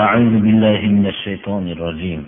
[0.00, 2.20] أعوذ بالله من الشيطان الرجيم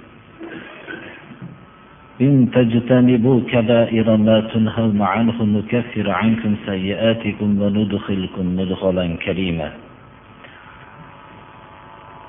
[2.20, 9.70] إن تجتنبوا كبائر ما تنهون عنه نكفر عنكم سيئاتكم وندخلكم مدخلا كريما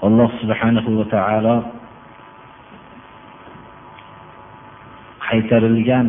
[0.02, 1.56] alloh subhanahu va taolo
[5.30, 6.08] qaytarilgan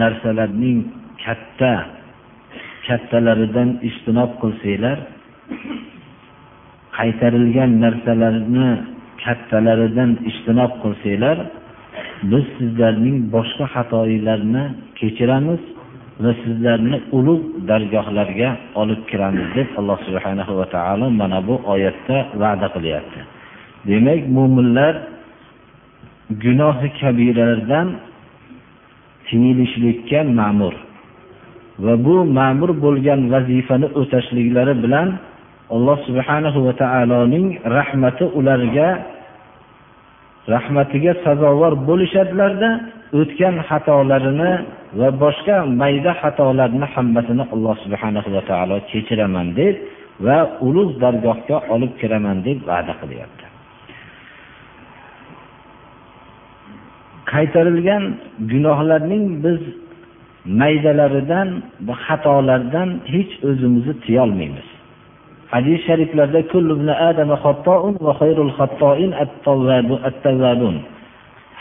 [0.00, 0.80] narsalarning
[1.24, 1.72] katta
[2.86, 4.98] kattalaridan ijtinob qilsanglar
[6.97, 8.67] qaytarilgan narsalarni
[9.23, 11.37] kattalaridan ijtinob qilsanglar
[12.31, 14.63] biz sizlarning boshqa xatoinglarni
[14.99, 15.61] kechiramiz
[16.23, 18.49] va sizlarni ulug' dargohlarga
[18.81, 23.19] olib kiramiz deb alloh subhanahu va taolo mana bu oyatda va'da qilyapti.
[23.89, 24.93] Demak mo'minlar
[26.43, 27.87] gunohi kabiralardan
[29.27, 30.73] tiyilishlikka ma'mur
[31.85, 35.09] va bu ma'mur bo'lgan vazifani o'tashliklari bilan
[35.69, 38.89] alloh subhanahu va taoloning rahmati ularga
[40.47, 42.69] rahmatiga sazovor bo'lishadilarda
[43.19, 44.51] o'tgan xatolarini
[44.99, 49.75] va boshqa mayda xatolarni hammasini alloh subhanahu va taolo kechiraman deb
[50.25, 53.45] va ulug' dargohga olib kiraman deb va'da qilyapti.
[57.31, 58.03] Qaytarilgan
[58.51, 59.61] gunohlarning biz
[60.61, 61.49] maydalaridan
[61.87, 64.74] va xatolardan hech o'zimizni tiyolmaymiz.
[65.53, 66.41] Hadis shariflarda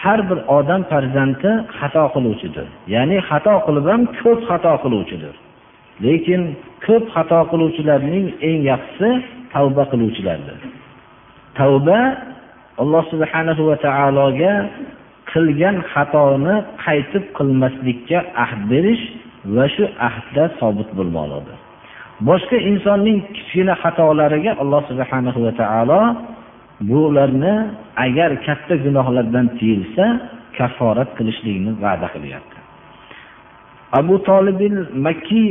[0.04, 2.66] har bir odam farzandi xato qiluvchidir.
[2.94, 5.34] Ya'ni xato qilib ham ko'p xato qiluvchidir.
[6.04, 6.40] Lekin
[6.86, 9.10] ko'p xato qiluvchilarning eng yaxshisi
[9.52, 10.58] tavba qiluvchilardir.
[11.58, 12.00] Tavba
[12.82, 14.54] alloh subhanahu va taologa
[15.32, 19.04] qilgan xatoni qaytib qilmaslikka ahd berish
[19.56, 21.63] va shu ahdda sobit bo'lmoqlidir
[22.28, 26.00] boshqa insonning kichkina xatolariga alloh subhanahu va taolo
[26.88, 27.54] bularni
[28.06, 30.04] agar katta gunohlardan tiyilsa
[30.58, 32.58] kafforat qilishlikni va'da qilyapti.
[34.00, 34.76] Abu tolibil
[35.06, 35.44] makki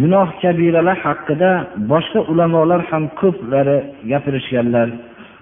[0.00, 1.50] gunoh kabiralar haqida
[1.92, 3.78] boshqa ulamolar ham ko'plari
[4.10, 4.88] gapirishganlar.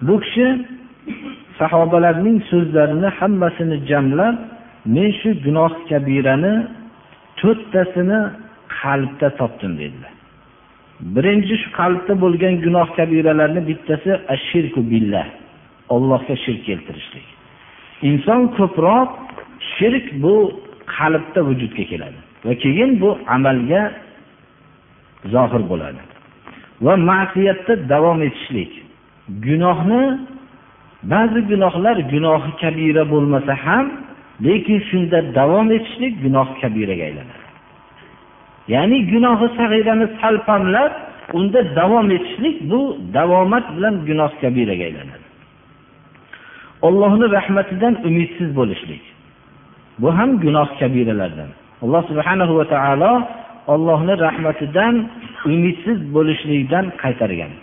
[0.07, 0.47] Bu kishi
[1.59, 4.37] sahobalarning so'zlarini hammasini jamlab
[4.95, 6.55] men shu gunoh kabirani
[7.41, 8.21] to'rttasini
[8.81, 10.15] qalbda topdim dedilar.
[11.15, 15.27] Birinchi shu qalbda bo'lgan gunoh kabiralarni bittasi ashirku billah.
[15.95, 17.27] Ollohga shirk keltirishlik.
[18.09, 19.11] Inson ko'proq
[19.75, 20.35] shirk bu
[20.97, 23.83] qalbda vujudga keladi va keyin bu amalga
[25.35, 26.03] zohir bo'ladi.
[26.85, 28.73] Va ma'siyatda davom etishlik.
[29.47, 30.03] Gunohni
[31.13, 33.87] ba'zi gunohlar gunohi kabira bo'lmasa ham
[34.47, 37.42] lekin shunda davom etishlik gunoh kabiraga aylanadi.
[38.74, 40.92] ya'ni gunohi sag'irani sal pamlab
[41.38, 42.80] unda davom etishlik bu
[43.18, 45.26] davomat bilan gunoh kabiraga aylanadi
[46.88, 49.04] ollohni rahmatidan umidsiz bo'lishlik
[50.02, 51.50] bu ham gunoh kabiralardan
[51.84, 53.14] alloh subhanahu va taolo
[53.74, 54.96] ollohni rahmatidan
[55.54, 57.54] umidsiz bo'lishlikdan qaytargan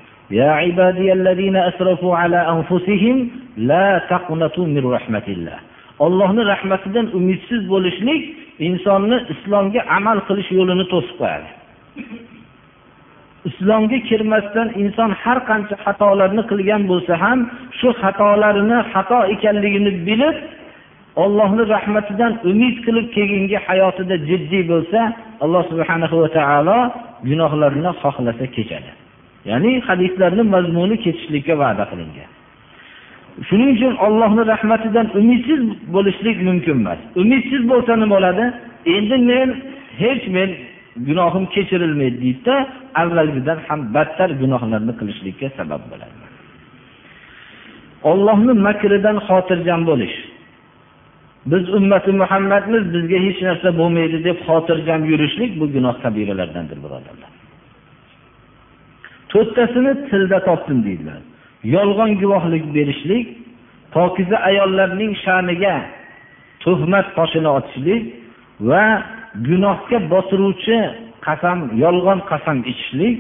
[0.41, 3.16] يا عبادي الذين أسرفوا على أنفسهم
[3.70, 5.59] لا تقنطوا من رحمة الله
[5.98, 8.22] ollohni rahmatidan umidsiz bo'lishlik
[8.68, 11.50] insonni islomga amal qilish yo'lini to'sib qo'yadi.
[13.50, 17.40] Islomga kirmasdan inson har qancha xatolarni qilgan bo'lsa ham
[17.80, 20.38] shu xatolarini xato ekanligini bilib
[21.24, 25.00] ollohni rahmatidan umid qilib keyingi hayotida jiddiy bo'lsa
[25.44, 26.80] alloh subhanahu va taolo
[27.30, 28.91] gunohlarini xohlasa kechadi.
[29.50, 32.30] Ya'ni hadislarni mazmuni kechishlikka va'da qilingan.
[33.47, 35.62] Shuning uchun ollohni rahmatidan umidsiz
[35.96, 37.00] bo'lishlik mumkin emas.
[37.22, 38.46] Umidsiz bo'lsa nima bo'ladi?
[38.96, 39.50] Endi men
[40.02, 40.50] hech men
[41.08, 42.56] gunohim kechirilmaydi deydida
[43.02, 46.16] avvalgidan ham battar gunohlarni qilishlikka sabab bo'ladi.
[48.12, 50.18] Ollohni makridan xotirjam bo'lish.
[51.52, 57.32] Biz ummati muhammadmiz bizga hech narsa bo'lmaydi deb xotirjam yurishlik bu gunoh kabiralardandir birodarlar.
[59.32, 61.22] To'rttasini tilda topdim deydilar.
[61.64, 63.28] Yolg'on guvohlik berishlik
[63.94, 65.76] pokiza ayollarning sha'niga
[66.64, 68.03] tuhmat toshini otishlik
[68.70, 68.84] va
[69.47, 70.78] gunohga botiruvchi
[71.28, 73.17] qasam yolg'on qasam ichishlik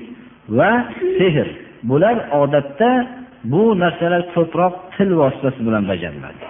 [0.57, 0.71] va
[1.17, 1.47] sehr.
[1.89, 2.91] Bular odatda
[3.51, 6.43] bu narsalar ko'proq til vositasi bilan bajariladi.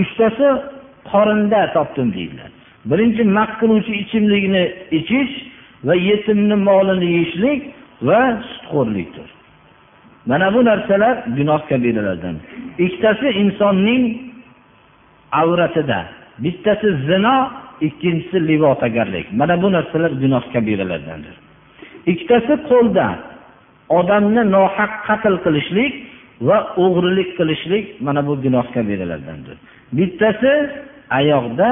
[0.00, 0.48] Uchtasi
[1.10, 2.50] qorinda topdim deydilar.
[2.90, 4.64] Birinchi maq qiluvchi ichimlikni
[4.98, 5.34] ichish
[5.86, 7.60] va yetimni molini yeyishlik
[8.08, 8.20] va
[8.50, 9.28] sutxo'rlikdir.
[10.26, 12.36] Mana bu narsalar gunoh kabiralardan
[12.78, 14.02] ikkitasi insonning
[15.32, 16.00] avratida
[16.44, 17.36] bittasi zino
[17.80, 19.26] ikkinchisi livotagarlik.
[19.32, 21.36] Mana bu narsalar gunoh kabiralardandir
[22.10, 23.06] ikkitasi qo'lda
[23.98, 25.92] odamni nohaq qatl qilishlik
[26.48, 29.56] va o'g'rilik qilishlik mana bu gunoh kabiralardandir
[29.98, 30.52] bittasi
[31.18, 31.70] oyoqda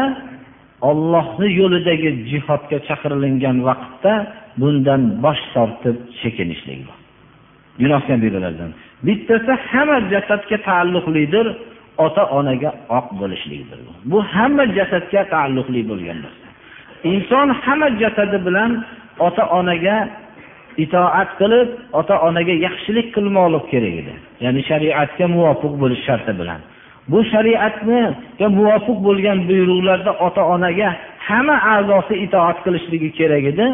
[0.90, 4.12] ollohni yo'lidagi jihodga chaqirilingan vaqtda
[4.60, 6.80] bundan bosh tortib chekinishlik
[7.80, 8.70] gunoh kabiralardan
[9.06, 11.46] bittasi hamma jasadga taalluqlidir
[11.98, 13.78] ota onaga oq bo'lishlikdir
[14.10, 16.46] bu hamma jasadga taalluqli bo'lgan narsa.
[17.12, 18.70] Inson hamma jasadi bilan
[19.26, 19.96] ota onaga
[20.84, 21.68] itoat qilib
[22.00, 24.14] ota onaga yaxshilik qilmoqlik kerak edi.
[24.44, 26.60] Ya'ni shariatga muvofiq bo'lish sharti bilan.
[27.12, 30.88] Bu shariatga muvofiq bo'lgan buyruqlarda ota onaga
[31.28, 33.66] hamma a'zosi itoat qilishligi kerak edi.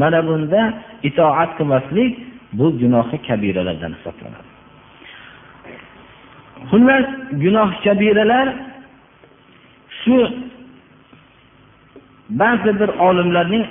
[0.00, 0.60] Mana bunda
[1.08, 2.12] itoat qilmaslik
[2.52, 4.50] bu gunohi kabiralardan hisoblanadi.
[6.70, 7.06] Xullas
[7.42, 8.48] gunoh kabiralar
[10.00, 10.16] shu
[12.30, 13.64] ba'zi bir olimlarning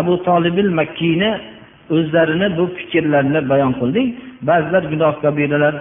[0.00, 1.30] abu tolibil makkiyni
[1.90, 4.06] o'zlarini bu fikrlarini bayon qildik.
[4.48, 5.74] Ba'zilar gunoh kabiralar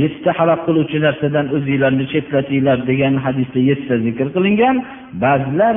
[0.00, 4.76] yettita halok qiluvchi narsadan o'zinglarni chetlatinglar degan hadisda yettita zikr qilingan.
[5.24, 5.76] Ba'zilar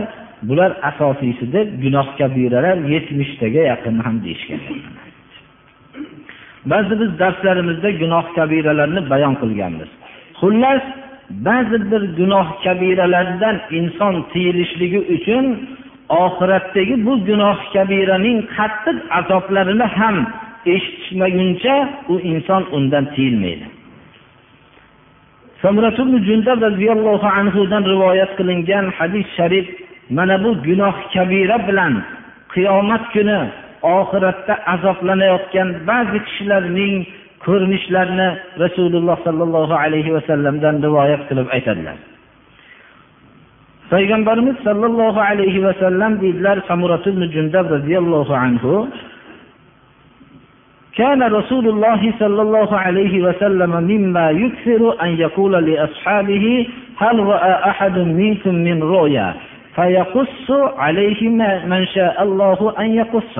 [0.49, 4.61] bular asosiysi deb gunoh kabiralar yetmishtaga yaqin ham deyishgan.
[6.71, 9.89] Ba'zi biz darslarimizda gunoh kabiralarni bayon qilganmiz.
[10.39, 10.83] Xullas
[11.47, 15.45] ba'zi bir gunoh kabiralardan inson tiyilishligi uchun
[16.09, 20.17] oxiratdagi bu gunoh kabiraning qattiq azoblarini ham
[20.73, 21.75] eshitishmaguncha
[22.13, 23.65] u inson undan tiyilmaydi.
[26.65, 29.84] Roziyallohu anhudan rivoyat qilingan hadis sharif
[30.16, 31.94] mana bu gunoh kabira bilan
[32.54, 33.38] qiyomat kuni
[33.82, 36.94] oxiratda azoblanayotgan ba'zi kishilarning
[37.46, 38.28] ko'rinishlarini
[38.64, 41.96] rasululloh sollallohu alayhi vasallamdan rivoyat qilib aytadilar
[43.92, 46.58] payg'ambarimiz sollallohu alayhi vasallam deydilar
[47.76, 48.74] roziyallohu anhu
[51.00, 56.66] كان رسول الله صلى الله عليه وسلم مما يكثر أن يقول لأصحابه
[56.98, 59.34] هل رأى أحد منكم من رؤيا
[59.75, 61.29] فيقص عليه
[61.65, 63.39] من شاء الله أن يقص.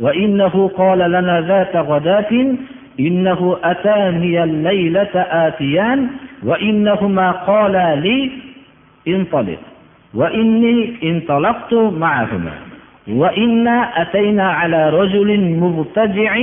[0.00, 2.54] وإنه قال لنا ذات غداة
[3.00, 6.10] إنه أتاني الليلة آتيان
[6.42, 8.30] وإنهما قالا لي
[9.08, 9.58] انطلق
[10.14, 12.52] وإني انطلقت معهما.
[13.08, 16.36] وإنا أتينا على رجل مضطجع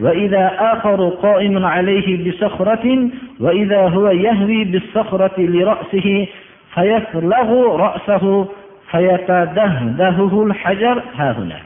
[0.00, 3.08] وإذا آخر قائم عليه بصخرة
[3.40, 6.26] وإذا هو يهوي بالصخرة لرأسه
[6.74, 8.48] فيفلغ رأسه
[8.94, 11.58] فيتدهدهه الحجر ها هنا.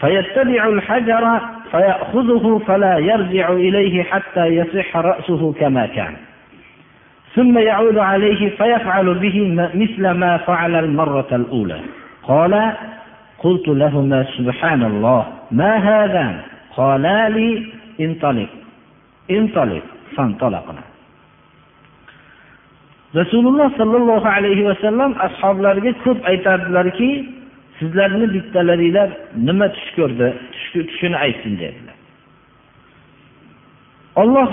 [0.00, 1.40] فيتبع الحجر
[1.70, 6.16] فيأخذه فلا يرجع إليه حتى يصح رأسه كما كان.
[7.34, 11.80] ثم يعود عليه فيفعل به مثل ما فعل المرة الأولى.
[12.22, 12.72] قال
[13.38, 16.40] قلت لهما سبحان الله ما هذا
[16.76, 17.66] قالا لي
[18.00, 18.48] انطلق
[19.30, 19.82] انطلق
[20.16, 20.95] فانطلقنا.
[23.20, 27.10] Rasululloh sollallohu alayhi vasallam ashoblariga ko'p aytardilarki
[27.78, 29.08] sizlarni bittalaringlar
[29.48, 30.28] nima tush ko'rdi
[30.72, 31.96] tushini aytsin dedilar.
[34.20, 34.46] Olloh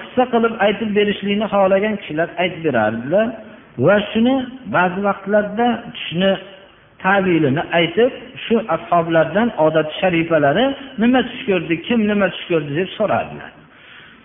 [0.00, 3.26] qissa qilib aytib berishlikni xohlagan kishilar aytib berardilar
[3.86, 4.36] va shuni
[4.76, 6.32] ba'zi vaqtlarda tushni
[7.04, 8.12] tavilini aytib
[8.44, 10.64] shu ashoblardan odat sharifalari
[11.02, 13.50] nima tush ko'rdi kim nima tush ko'rdi deb so'rardilar.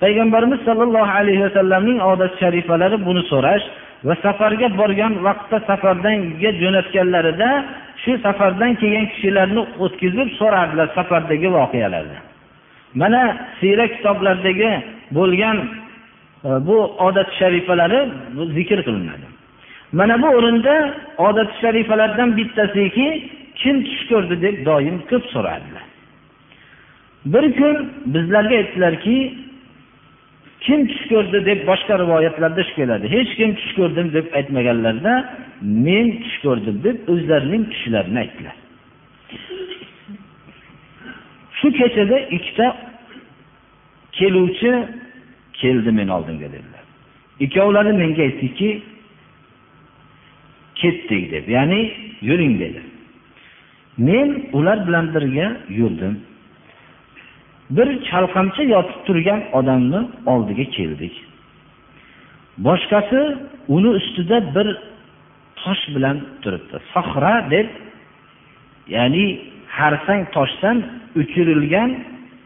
[0.03, 3.65] Payg'ambarimiz sollallohu alayhi vasallamning odat sharifalari buni so'rash
[4.07, 7.50] va safarga borgan vaqtda safardanga jo'natganlarida
[8.03, 12.19] shu safardan kelgan kishilarni o'tkazib so'rardilar safardagi voqealarni.
[13.01, 13.21] Mana
[13.59, 14.71] siyra kitoblaridagi
[15.17, 15.57] bo'lgan
[16.47, 18.00] e, bu odat sharifalari
[18.57, 19.27] zikr qilinadi.
[20.00, 20.75] Mana bu o'rinda
[21.27, 23.07] odat sharifalardan bittasiki
[23.62, 25.85] kim tush ko'rdi deb doim ko'p so'radilar
[27.25, 29.38] bir kun bizlarga aytdilarki
[30.62, 33.05] kim tush ko'rdi deb boshqa rivoyatlarda shu keladi.
[33.15, 35.13] Hech kim tush ko'rdim deb aytmaganlarda
[35.62, 38.55] men tush ko'rdim deb o'zlarining tushlarini aytdilar.
[41.59, 42.67] Shu kechada ikkita
[44.17, 44.71] keluvchi
[45.62, 46.83] keldi men oldimga dedilar.
[47.45, 48.69] Ikkovlari menga aytdiki
[50.75, 51.81] ketdik deb ya'ni
[52.21, 52.81] yuring dedi.
[53.97, 56.19] Men ular bilan birga yurdim.
[57.69, 60.01] Bir chalqancha yotib turgan odamni
[60.34, 61.15] oldiga keldik.
[62.65, 63.22] Boshqasi
[63.75, 64.67] uni ustida bir
[65.62, 66.75] tosh bilan turibdi.
[66.93, 67.67] Sohra deb
[68.95, 69.25] ya'ni
[69.77, 70.77] harsang toshdan
[71.19, 71.91] uchirilgan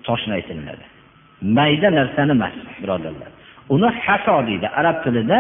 [0.08, 0.86] toshni aytiladi.
[1.58, 3.30] Mayda narsani emas birodarlar.
[3.74, 4.68] Uni haso deydi.
[4.80, 5.40] Arab tilida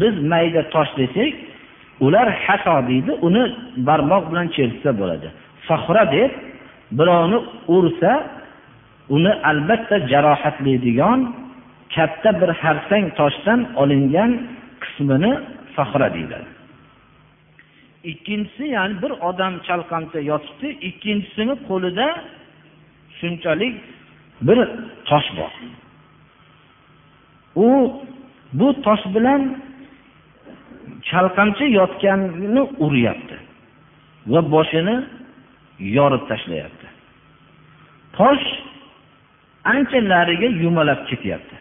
[0.00, 1.32] biz mayda tosh desak
[2.00, 3.44] ular haso deydi uni
[3.88, 5.28] barmoq bilan chertsa bo'ladi.
[5.68, 6.30] Sohra deb
[6.98, 7.38] birovni
[7.76, 8.12] ursa
[9.08, 11.20] uni albatta jarohatlaydigan
[11.94, 14.32] katta bir harsang toshdan olingan
[14.82, 15.32] qismini
[15.76, 16.50] sahra deyiladi.
[18.12, 22.06] Ikkinchisi ya'ni bir odam chalqancha yotibdi ikkinchisini qo'lida
[23.18, 23.74] shunchalik
[24.46, 24.58] bir
[25.08, 25.52] tosh bor.
[27.66, 27.68] U
[28.58, 29.42] bu tosh bilan
[31.10, 33.36] chalqancha yotganini uryapti
[34.32, 34.96] va boshini
[35.98, 36.86] yorib tashlayapti.
[38.18, 38.46] Tosh
[39.64, 41.56] ancha nariga yumalab ketyapti.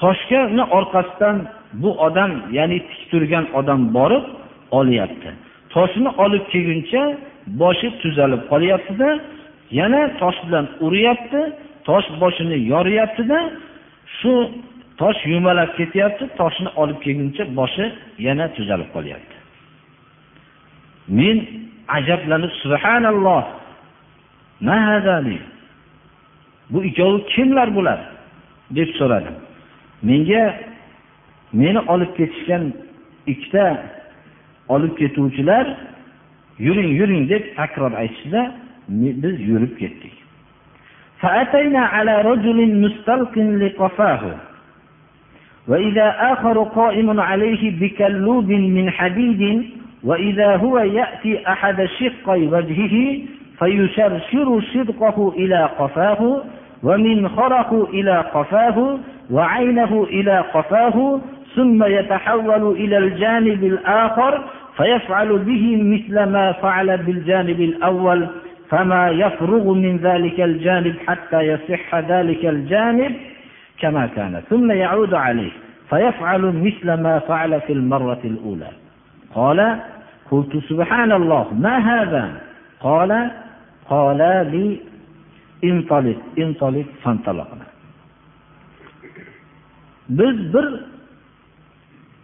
[0.00, 1.36] Toshgani orqasidan
[1.82, 4.24] bu odam ya'ni tik turgan odam borib
[4.78, 5.30] olyapti.
[5.74, 7.02] Toshni olib kelguncha
[7.60, 9.08] boshi tuzalib qolyaptida
[9.78, 11.40] yana tosh bilan uryapti
[11.88, 13.38] tosh boshini yoryaptida
[14.18, 14.32] shu
[15.00, 17.84] tosh yumalab ketyapti toshni olib kelguncha boshi
[18.26, 19.36] yana tuzalib qolyapti.
[21.18, 21.36] Men
[21.98, 23.44] ajablanib subhanalloh
[26.69, 27.99] bu ikkovi kimlar bular
[28.75, 29.35] deb so'radim
[30.03, 30.43] menga
[31.53, 32.73] meni olib ketishgan
[33.27, 33.65] ikkita
[34.67, 35.65] olib ketuvchilar
[36.59, 38.41] yuring yuring deb takror aytishdi
[39.23, 40.15] biz yurib ketdik
[41.21, 44.23] فأتينا على رجل مستلق لقفاه
[45.67, 49.69] وإذا آخر قائم عليه بكلوب من حديد
[50.03, 53.19] وإذا هو يأتي أحد شقي وجهه
[53.58, 56.42] فيشرشر شدقه إلى قفاه
[56.82, 58.98] ومنخره إلى قفاه
[59.30, 61.20] وعينه إلى قفاه
[61.56, 64.44] ثم يتحول إلى الجانب الآخر
[64.76, 68.26] فيفعل به مثل ما فعل بالجانب الأول
[68.70, 73.12] فما يفرغ من ذلك الجانب حتى يصح ذلك الجانب
[73.80, 74.42] كما كان.
[74.50, 75.50] ثم يعود عليه
[75.90, 78.68] فيفعل مثل ما فعل في المرة الأولى.
[79.34, 79.78] قال
[80.30, 82.32] قلت سبحان الله ما هذا؟
[82.80, 83.30] قال
[83.89, 84.17] قال
[84.53, 84.65] لي
[85.69, 87.67] انطلق انطلق فانطلقنا
[90.19, 90.67] biz bir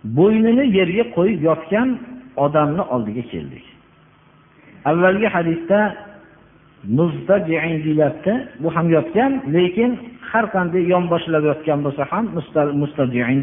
[0.04, 1.90] bo'ynini yerga qo'yib yotgan
[2.46, 3.66] odamni oldiga keldik
[4.90, 5.80] avvalgi hadisda
[7.86, 9.92] deyapti bu ham yotgan lekin
[10.30, 12.26] har qanday yonboshlab yotgan bo'lsa ham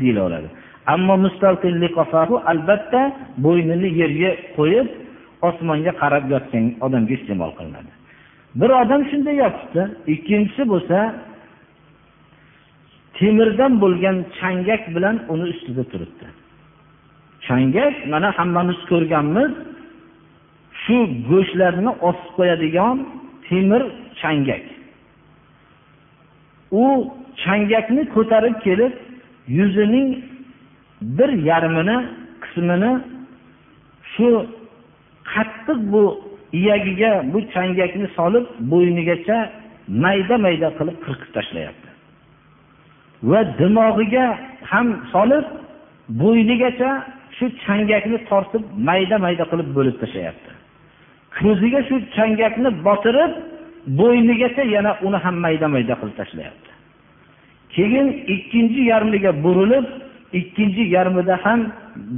[0.02, 0.48] deyilaveradi
[0.94, 1.14] ammo
[2.50, 3.02] albatta
[3.44, 4.86] bo'ynini yerga qo'yib
[5.48, 7.90] osmonga qarab yotgan odamga iste'mol qilinadi
[8.55, 9.81] Bir odam shunday yotibdi.
[10.13, 10.97] Ikkinchisi bo'lsa
[13.17, 16.27] temirdan bo'lgan changak bilan uni ustida turibdi.
[17.47, 19.51] Changak mana hammamiz ko'rganmiz
[20.81, 20.97] shu
[21.29, 22.97] go'shtlarni osib qo'yadigan
[23.47, 23.83] temir
[24.21, 24.63] changak.
[26.83, 26.85] U
[27.43, 28.93] changakni ko'tarib kelib
[29.57, 30.09] yuzining
[31.17, 31.97] bir yarmini
[32.43, 32.91] qismini
[34.13, 34.27] shu
[35.33, 36.03] qattiq bu
[36.53, 39.37] iyagiga bu changakni solib bo'ynigacha
[40.03, 41.89] mayda mayda qilib qirqib tashlayapti.
[43.29, 44.25] Va dimog'iga
[44.71, 45.45] ham solib
[46.21, 46.89] bo'ynigacha
[47.37, 50.51] shu changakni tortib mayda mayda qilib bo'lib tashlayapti.
[51.37, 53.31] Ko'ziga shu changakni botirib
[53.99, 56.69] bo'ynigacha yana uni ham mayda mayda qilib tashlayapti.
[57.75, 59.85] Keyin ikkinchi yarmiga burilib
[60.39, 61.59] ikkinchi yarmida ham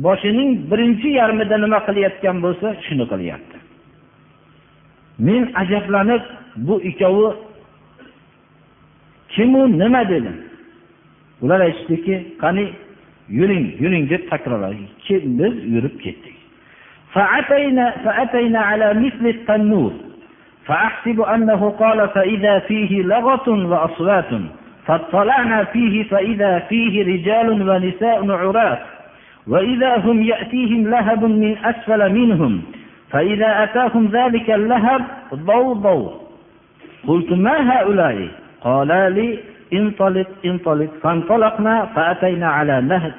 [0.05, 3.60] boshining birinchi yarmida nima qilayotgan bo'lsa shuni qilyapti.
[5.20, 6.22] men ajablanib
[6.56, 7.36] bu ikkovi
[9.28, 10.36] kimu nima dedim
[11.42, 12.64] ular aytishdiki qani
[13.28, 14.86] yuring yuring deb takrorladi
[15.38, 16.36] biz yurib ketdik
[17.16, 19.92] فأتينا, فأتينا على مثل التنور
[20.66, 24.30] فأحسب أنه قال فإذا فيه لغة وأصوات
[24.86, 28.78] فاطلعنا فيه فإذا فيه رجال ونساء عراة
[29.46, 32.62] وإذا هم يأتيهم لهب من أسفل منهم
[33.11, 35.01] فإذا أتاهم ذلك اللهب
[35.33, 36.13] ضوء ضوء
[37.07, 38.27] قلت ما هؤلاء؟
[38.61, 39.39] قال لي
[39.73, 40.89] انطلق انطلق.
[41.03, 43.11] فانطلقنا فأتينا على نهر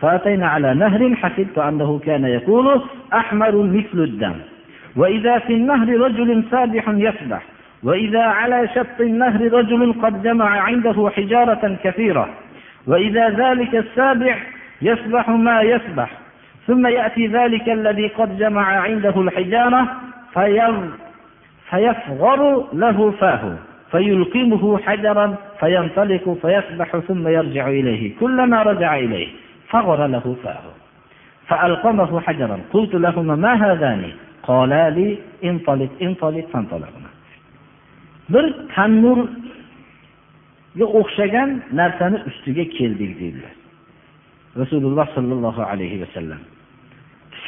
[0.00, 4.34] فأتينا على نهر حسبت أنه كان يقول أحمر مثل الدم.
[4.96, 7.42] وإذا في النهر رجل سابح يسبح.
[7.82, 12.28] وإذا على شط النهر رجل قد جمع عنده حجارة كثيرة.
[12.86, 14.46] وإذا ذلك السابح
[14.82, 16.10] يسبح ما يسبح.
[16.68, 19.88] ثم يأتي ذلك الذي قد جمع عنده الحجارة
[21.70, 23.56] فيفغر له فاه
[23.90, 28.16] فيلقمه حجرا فينطلق فيسبح ثم يرجع إليه.
[28.20, 29.28] كلما رجع إليه
[29.68, 30.62] فغر له فاه.
[31.46, 32.58] فألقمه حجرا.
[32.72, 34.10] قلت لهما ما هذان؟
[34.42, 37.08] قالا لي انطلق انطلق فانطلقنا.
[38.28, 38.44] Bir
[38.74, 43.54] tannurga o'xshagan narsani ustiga keldik deydilar
[44.60, 46.40] rasululloh sollallohu alayhi vasallam.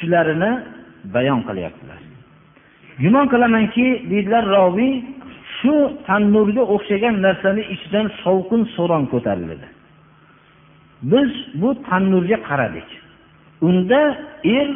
[0.00, 0.52] Tushlarini
[1.14, 2.00] bayon qilyaptilar.
[3.02, 4.94] Gumon qilamanki deydilar roviy
[5.56, 5.74] shu
[6.06, 9.68] tannurga o'xshagan narsani ichidan shovqin so'ron ko'tarildi
[11.02, 12.88] biz bu tannurga qaradik.
[13.60, 14.00] Unda
[14.44, 14.68] er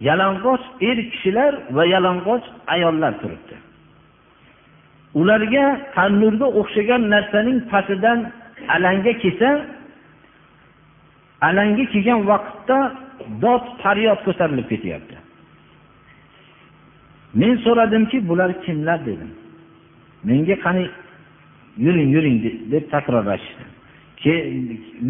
[0.00, 3.56] yalang'och er kishilar va yalang'och ayollar turibdi.
[5.20, 8.18] Ularga tannurga o'xshagan narsaning pastidan
[8.76, 9.50] alanga kelsa
[11.48, 12.78] alanga kelgan vaqtda
[13.42, 15.16] dod faryod ko'tarilib ketyapti.
[17.34, 19.30] Men so'radimki bular kimlar dedim.
[20.24, 20.84] Menga qani
[21.84, 22.36] yuring yuring
[22.72, 23.64] deb takrorlashdi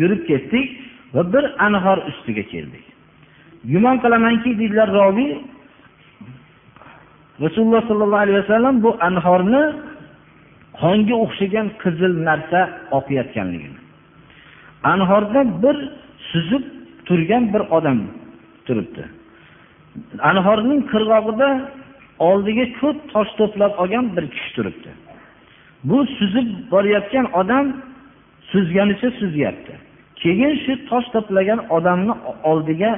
[0.00, 0.66] yurib ketdik
[1.14, 2.84] va bir anhor ustiga keldik.
[3.72, 5.32] Gumon qilamanki deydilar roviy
[7.44, 9.64] rasululloh sollallohu alayhi vasallam bu anhorni
[10.80, 12.60] qonga o'xshagan qizil narsa
[12.98, 13.80] oqayotganligini
[14.92, 15.76] anhorda bir
[16.30, 16.64] suzib
[17.06, 17.98] turgan bir odam
[18.66, 19.04] turibdi.
[20.30, 21.48] Anhorning qirg'og'ida
[22.28, 24.90] oldiga ko'p tosh to'plab olgan bir kishi turibdi.
[25.88, 27.66] Bu suzib borayotgan odam
[28.50, 29.74] suzganicha suzyapti.
[30.22, 32.14] Keyin shu tosh to'plagan odamni
[32.50, 32.92] oldiga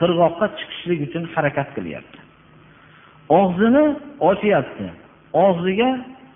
[0.00, 2.18] qirg'oqqa chiqishlik uchun harakat qilyapti.
[3.40, 3.84] Og'zini
[4.30, 4.86] ochyapti.
[5.46, 5.90] Og'ziga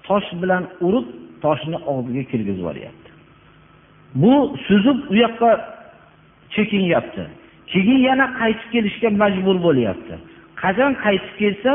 [0.09, 1.07] tosh bilan urib
[1.45, 3.11] toshni og'ziga kirgizib yuboryapti.
[4.23, 4.35] Bu
[4.67, 5.51] suzib u yoqqa
[6.56, 7.24] chekinyapti
[7.72, 10.16] keyin yana qaytib kelishga majbur bo'lyapti
[10.62, 11.74] qachon qaytib kelsa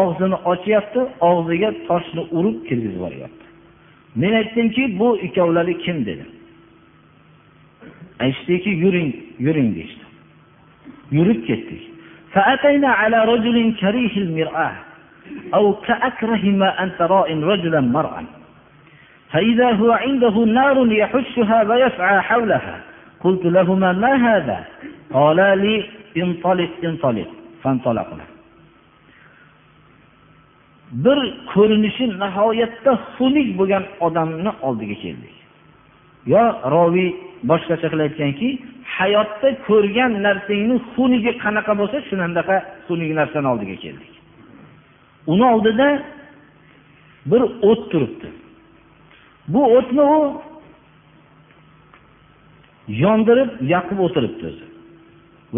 [0.00, 3.44] og'zini ochyapti og'ziga toshni urib kirgizib yuboryapti
[4.20, 6.30] men aytdimki bu ikkovlari kim dedim
[8.24, 9.10] aytishdiki yuring
[9.46, 10.04] yuring deyishdi
[11.16, 11.82] yurib ketdik
[15.54, 18.24] أو كأكره ما أنت راء رجلا مرأا
[19.30, 22.80] فإذا هو عنده نار يحشها ويسعى حولها
[23.24, 24.58] قلت لهما ما هذا
[25.14, 25.74] قالا لي
[26.22, 27.30] انطلق انطلق
[27.62, 28.26] فانطلقنا
[30.92, 31.18] bir
[31.54, 35.34] ko'rinishi nihoyatda xunuk bo'lgan odamni oldiga keldik
[36.32, 36.42] yo
[36.74, 37.10] roviy
[37.50, 38.48] boshqacha qilib aytganki
[38.96, 44.12] hayotda ko'rgan narsangni xunugi qanaqa bo'lsa shunaqa xunuk narsani oldiga keldik
[45.32, 45.88] uni oldida
[47.30, 48.28] bir o't turibdi
[49.52, 50.18] bu o'tni u
[53.02, 54.66] yondirib yoqib o'tiribdi o'zi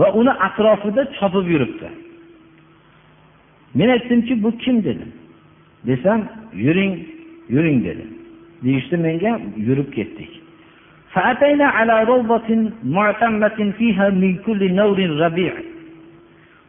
[0.01, 1.89] va uni atrofida chopib yuribdi
[3.79, 5.11] men aytdimki bu kim dedim
[5.89, 6.21] desam
[6.67, 6.95] yuring
[7.55, 8.05] yuring dedi
[8.65, 9.33] deyishdi menga
[9.69, 10.33] yurib ketdik
[11.15, 15.55] فأتينا على روضة معتمة فيها من كل نور ربيع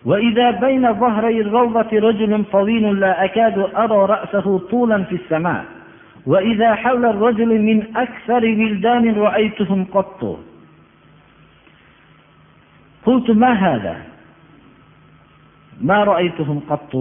[0.05, 5.65] وإذا بين ظهري الروضة رجل طويل لا أكاد أرى رأسه طولا في السماء
[6.26, 10.40] وإذا حول الرجل من أكثر ولدان رأيتهم قط.
[13.06, 13.96] قلت ما هذا؟
[15.80, 16.94] ما رأيتهم قط؟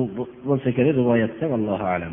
[0.46, 2.12] والسكري رواية والله أعلم.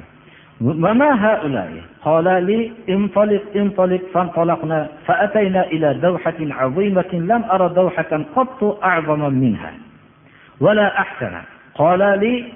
[0.61, 8.85] وما هؤلاء؟ قال لي انطلق انطلق فانطلقنا فأتينا إلى دوحة عظيمة لم أرى دوحة قط
[8.85, 9.73] أعظم منها
[10.61, 11.33] ولا أحسن.
[11.75, 12.53] قال لي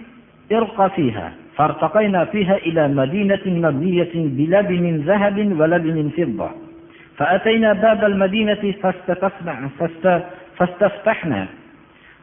[0.52, 1.32] ارق فيها.
[1.56, 6.50] فارتقينا فيها إلى مدينة مبنية بلبن ذهب ولبن فضة.
[7.16, 9.68] فأتينا باب المدينة فاستفتحنا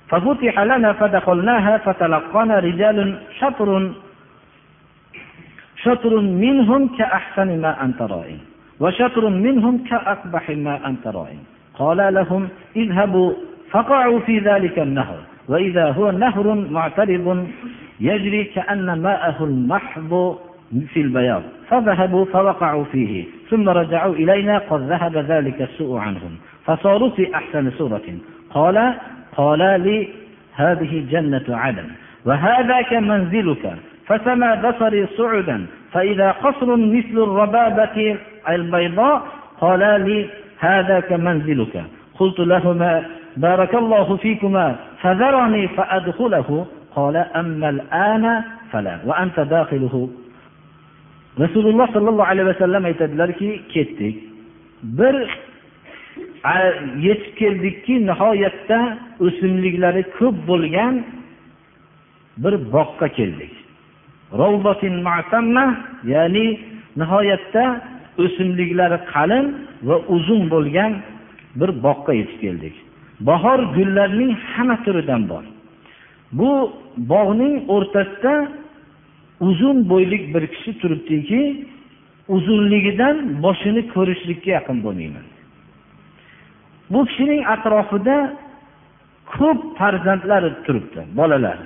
[0.10, 3.92] ففتح لنا فدخلناها فتلقانا رجال شطر
[5.84, 8.36] شطر منهم كأحسن ما أنت رائع
[8.80, 11.38] وشطر منهم كأقبح ما أنت رائع
[11.80, 13.34] قال لهم اذهبوا
[13.72, 15.20] فقعوا في ذلك النهر.
[15.52, 17.48] وإذا هو نهر معترض
[18.00, 20.38] يجري كأن ماءه المحض
[20.94, 21.44] في البياض.
[21.70, 26.32] فذهبوا فوقعوا فيه ثم رجعوا إلينا قد ذهب ذلك السوء عنهم.
[26.66, 28.02] فصاروا في أحسن سورة
[28.54, 28.94] قال
[29.38, 30.08] قال لي
[30.56, 31.86] هذه جنة عدن
[32.26, 33.74] وهذاك منزلك
[34.08, 38.18] فسمى بصري صعدا فإذا قصر مثل الربابة
[38.50, 39.22] البيضاء
[39.62, 41.84] قال لي هذاك منزلك
[42.20, 43.06] قلت لهما
[43.38, 48.34] barakallohu fikuma fazarani fa adkhulahu qala amma al-ana
[48.72, 50.10] fala wa anta dakhiluhu.
[51.40, 54.16] Rasululloh sollallohu alayhi vasallam aytadilarki ketdik.
[54.84, 55.16] Bir
[57.08, 58.80] yetib keldikki nihoyatda
[59.26, 60.94] o'simliklari ko'p bo'lgan
[62.44, 63.54] bir boqqa keldik.
[66.14, 66.48] Ya'ni
[67.00, 67.64] nihoyatda
[68.24, 69.46] o'simliklari qalin
[69.88, 70.92] va uzun bo'lgan
[71.60, 72.76] bir boqqa yetib keldik.
[73.28, 75.44] Bahor gullarning hamma turidan bor.
[76.40, 76.52] Bu
[76.98, 78.34] bog'ning o'rtasida
[79.48, 81.42] uzun bo'ylik bir kishi turibdiki
[82.36, 85.26] uzunligidan boshini ko'rishlikka yaqin bo'lmayman.
[86.92, 88.18] Bu kishining atrofida
[89.36, 91.58] ko'p farzandlari turibdi bolalar.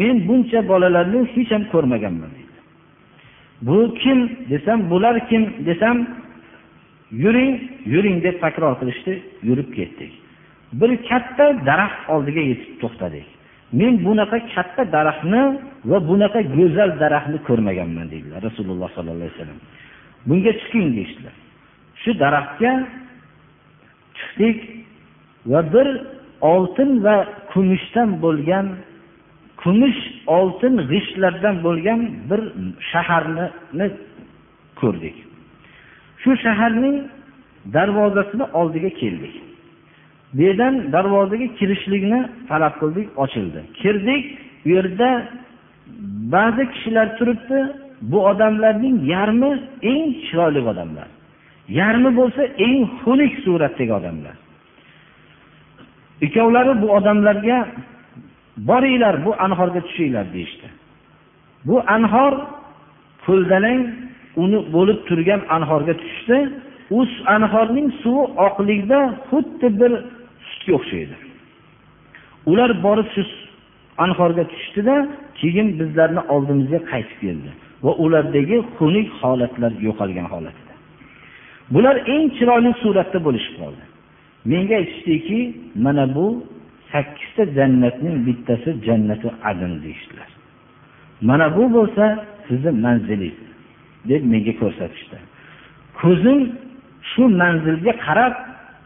[0.00, 2.30] Men buncha bolalarni hech ham ko'rmaganman.
[2.36, 2.52] Deydi
[3.62, 4.18] bu kim
[4.50, 5.96] desam bular kim desam
[7.10, 7.52] yuring
[7.84, 9.12] yuring deb takror qilishdi
[9.42, 10.21] yurib ketdik.
[10.80, 13.26] Bir katta daraxt oldiga yetib to'xtadik.
[13.80, 15.42] Men bunaqa katta daraxtni
[15.90, 19.60] va bunaqa go'zal daraxtni ko'rmaganman deydilar rasululloh sollallohu alayhi vasallam.
[20.28, 21.34] Bunga chiqing deyishdilar.
[22.02, 22.72] Shu daraxtga
[24.18, 24.58] chiqdik
[25.52, 25.88] va bir
[26.52, 27.16] oltin va
[27.52, 28.66] kumushdan bo'lgan
[29.62, 30.00] kumush
[30.38, 32.40] oltin g'ishtlardan bo'lgan bir
[32.90, 33.86] shaharni
[34.80, 35.16] ko'rdik.
[36.22, 36.96] Shu shaharning
[37.74, 39.34] darvozasini oldiga keldik.
[40.34, 43.60] Bu yerdan darvozaga kirishlikni talab qildik ochildi.
[43.80, 44.24] Kirdik
[44.66, 45.10] u yerda
[46.34, 47.58] ba'zi kishilar turibdi
[48.02, 51.08] bu odamlarning yarmi eng chiroyli odamlar.
[51.68, 54.36] Yarmi bo'lsa eng xunuk suratdagi odamlar.
[56.24, 57.58] Ikkovlari bu odamlarga
[58.56, 60.68] boringlar bu anhorga tushinglar deyishdi.
[61.68, 62.32] Bu anhor
[63.26, 63.82] ko'ldalang
[64.42, 66.38] uni bo'lib turgan anhorga tushdi.
[66.98, 67.00] U
[67.36, 69.92] anhorning suvi oqlikda xuddi bir
[70.62, 71.16] sutga o'xshaydi.
[72.50, 73.22] Ular borib shu
[74.04, 74.96] anhorga tushdida
[75.40, 77.50] keyin bizlarni oldimizga qaytib keldi
[77.84, 80.72] va ulardagi xunuk holatlar yo'qolgan holatda
[81.74, 83.84] bular eng chiroyli suratda bo'lishib qoldi.
[84.50, 85.40] Menga aytishdiki
[85.84, 86.26] mana bu
[86.92, 90.30] sakkizta jannatning bittasi jannati adn deyishdilar.
[91.28, 92.04] Mana bu bo'lsa
[92.46, 93.38] sizni manzilingiz
[94.08, 95.18] deb menga ko'rsatishdi.
[96.00, 96.40] Ko'zim
[97.10, 98.34] shu manzilga qarab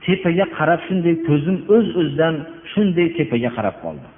[0.05, 2.35] tepaga qarab shunday ko'zim o'z öz o'zidan
[2.73, 4.09] shunday tepaga qarab qoldi.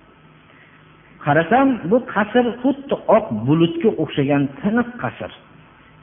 [1.24, 5.30] Qarasam bu qasr xuddi oq bulutga o'xshagan tiniq qasr.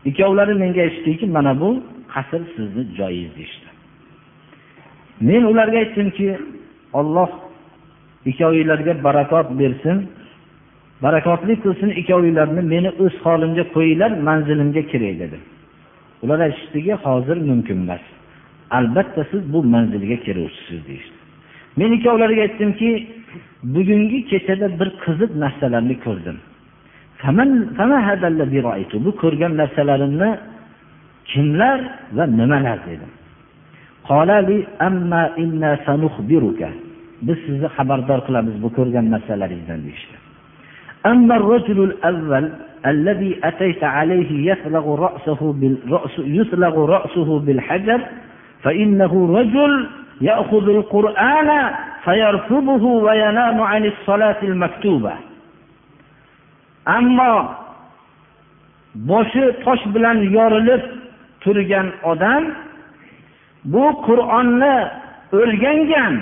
[0.09, 1.69] Ikkovlari menga aytishdiki mana bu
[2.13, 3.69] qasr sizni joyingiz deyishdi.
[5.27, 6.27] Men ularga aytdimki
[6.99, 7.31] olloh
[8.29, 9.97] ikkovinglarga barakot bersin
[11.05, 15.43] barakotli qilsin ikkovinglarni meni o'z holimga qo'yinglar manzilimga kiray dedim
[16.23, 18.03] ular aytishdiki hozir mumkin emas.
[18.78, 21.16] albatta siz bu manzilga kiruvchisiz deyishdi
[21.78, 22.90] men ikkovlariga aytdimki
[23.74, 26.38] bugungi kechada bir qiziq narsalarni ko'rdim
[29.06, 30.30] bu ko'rgan narsalarimni
[31.30, 31.78] kimlar
[32.16, 33.12] va nimalar dedim
[37.26, 40.16] biz sizni xabardor qilamiz bu ko'rgan narsalaringizdan deyishdi
[41.06, 42.52] أما الرجل الأول
[42.86, 48.00] الذي أتيت عليه يثلغ رأسه بالرأس يثلغ رأسه بالحجر
[48.64, 49.88] فإنه رجل
[50.20, 51.50] يأخذ القرآن
[52.04, 55.12] فيرفضه وينام عن الصلاة المكتوبة
[56.88, 57.56] أما
[58.94, 60.82] boshi tosh bilan yorilib
[61.40, 62.42] turgan odam
[63.64, 64.76] bu qur'onni
[65.38, 66.14] o'rgangan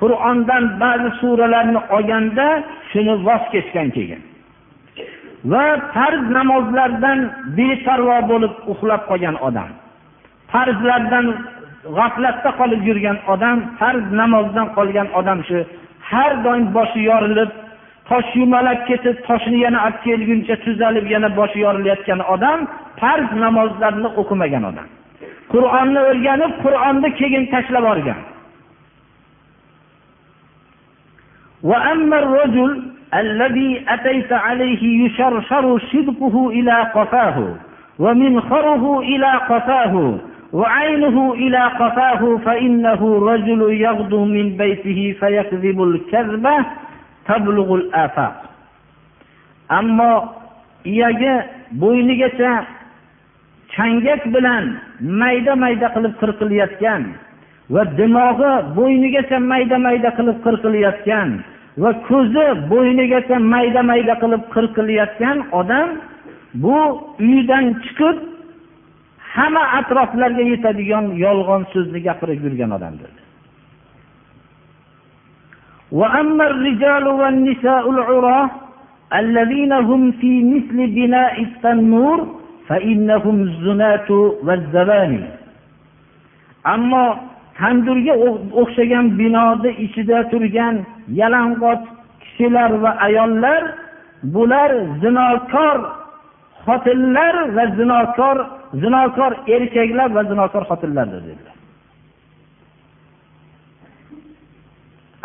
[0.00, 2.46] qur'ondan ba'zi suralarni olganda
[2.90, 4.20] shuni voz kechgan keyin
[5.52, 7.18] va farz namozlardan
[7.56, 9.70] beparvo bo'lib uxlab qolgan odam
[10.52, 11.26] farzlardan
[11.96, 15.58] g'aflatda qolib yurgan odam farz namozdan qolgan odam shu
[16.10, 17.50] har doim boshi yorilib
[18.08, 22.58] tosh yumalab ketib toshni yana olib kelguncha tuzalib yana boshi yorilayotgan odam
[23.00, 24.88] farz namozlarni o'qimagan odam
[25.52, 28.20] qur'onni o'rganib qur'onni keyin tashlab yuborgan
[31.70, 32.70] وأما الرجل
[33.14, 37.54] الذي أتيت عليه يشرشر شدقه إلى قفاه
[37.98, 39.94] ومنخره إلى قفاه
[40.54, 43.00] وعينه إلى قفاه فإنه
[43.32, 46.56] رجل يغدو من بيته فيكذب الكذبة
[47.28, 48.36] تبلغ الآفاق
[49.70, 50.12] أما
[50.84, 51.34] iyagi
[51.80, 52.64] bo'ynigacha
[53.76, 54.64] changak bilan
[55.00, 57.02] mayda mayda qilib qirqilayotgan
[57.74, 61.28] va dimog'i bo'ynigacha mayda mayda qilib qirqilayotgan
[61.82, 65.88] va ko'zi bo'ynigacha mayda mayda qilib qirqilayotgan odam
[66.62, 66.78] bu
[67.24, 68.16] uyidan chiqib
[69.34, 73.12] hamma atroflarga yetadigan yolg'on so'zni gapirib yurgan odamdir
[76.00, 78.50] وأما الرجال والنساء العراة
[79.22, 82.18] الذين هم في مثل بناء التنور
[82.68, 84.10] فإنهم الزناة
[84.46, 85.24] والزباني
[86.74, 87.04] أما
[87.60, 88.14] tandurga
[88.60, 90.76] o'xshagan binoda ichida turgan
[91.20, 91.82] yalang'och
[92.22, 93.62] kishilar va ayollar
[94.34, 94.70] bular
[95.02, 95.78] zinokor
[96.64, 98.36] xotinlar va zinokor
[98.82, 101.56] zinokor erkaklar va zinokor xotinlardir dedilar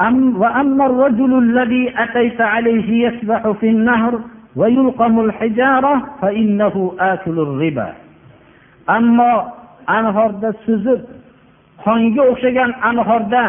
[0.08, 4.14] أم وأما الرجل الذي أتيت عليه يسبح في النهر
[4.56, 7.90] ويلقم الحجارة فإنه آكل الربا
[8.88, 9.34] ammo
[9.88, 11.02] anhorda suzib
[11.84, 13.44] qonga o'xshagan anhorda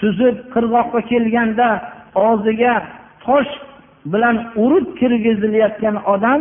[0.00, 1.68] suzib qirg'oqqa kelganda
[2.26, 2.74] og'ziga
[3.24, 3.52] tosh
[4.12, 6.40] bilan urib kirgizilayotgan odam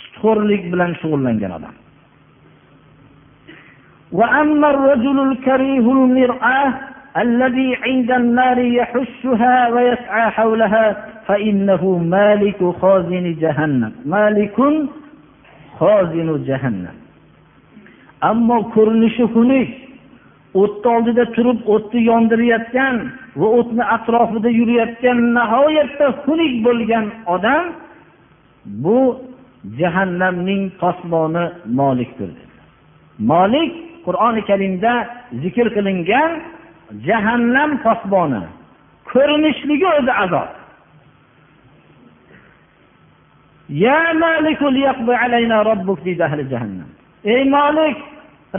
[0.00, 1.74] sutxo'rlik bilan shug'ullangan odam
[4.12, 6.72] وأما الرجل الكريه المرآة
[7.16, 10.96] الذي عند النار يحشها ويسعى حولها
[11.26, 14.56] فإنه مالك خازن جهنم مالك
[15.78, 16.96] خازن جهنم
[18.20, 19.68] ammo ko'rinishi xunuk
[20.62, 22.96] o'tni oldida turib o'tni yondirayotgan
[23.40, 27.64] va o'tni atrofida yurayotgan nihoyatda xunuk bo'lgan odam
[28.84, 28.98] bu
[29.80, 31.44] jahannamning posboni
[31.80, 32.32] molikdir
[33.30, 33.72] molik
[34.05, 34.93] qur'oni karimda
[35.43, 36.31] zikr qilingan
[37.07, 38.43] jahannam posboni.
[39.11, 40.49] Ko'rinishligi o'zi azob.
[47.33, 47.97] Ey molik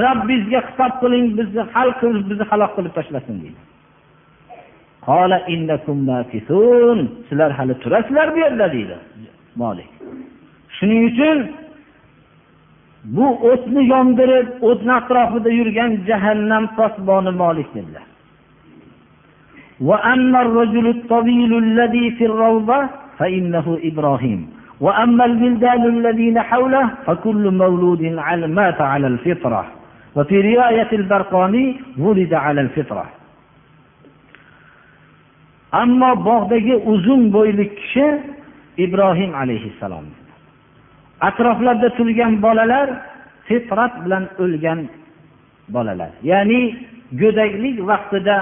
[0.03, 3.61] robbingizga xitob qiling bizni hal qilib bizni halok qilib tashlasin deydi.
[7.29, 8.97] Sizlar hali turasizlar bu yerda deydi
[9.57, 9.89] molik
[10.77, 11.39] shuning uchun
[13.16, 18.06] bu o'tni yondirib o'tni atrofida yurgan jahannam posboni molik dedilar
[19.90, 22.80] وأما الرجل الطويل الذي في الروضة
[23.20, 24.40] فإنه إبراهيم
[24.86, 28.02] وأما البلدان الذين حوله فكل مولود
[28.60, 29.64] مات على الفطرة
[30.16, 31.66] وفي رواية البرقاني
[32.06, 33.06] ولد على الفطرة
[35.72, 38.08] ammo bog'dagi uzun bo'yli kishi
[38.86, 40.06] ibrohim alayhissalom
[41.29, 42.89] Atroflarda turgan bolalar
[43.49, 44.81] fitrat bilan o'lgan
[45.75, 46.11] bolalar.
[46.31, 46.61] Ya'ni
[47.21, 48.37] go'daklik vaqtida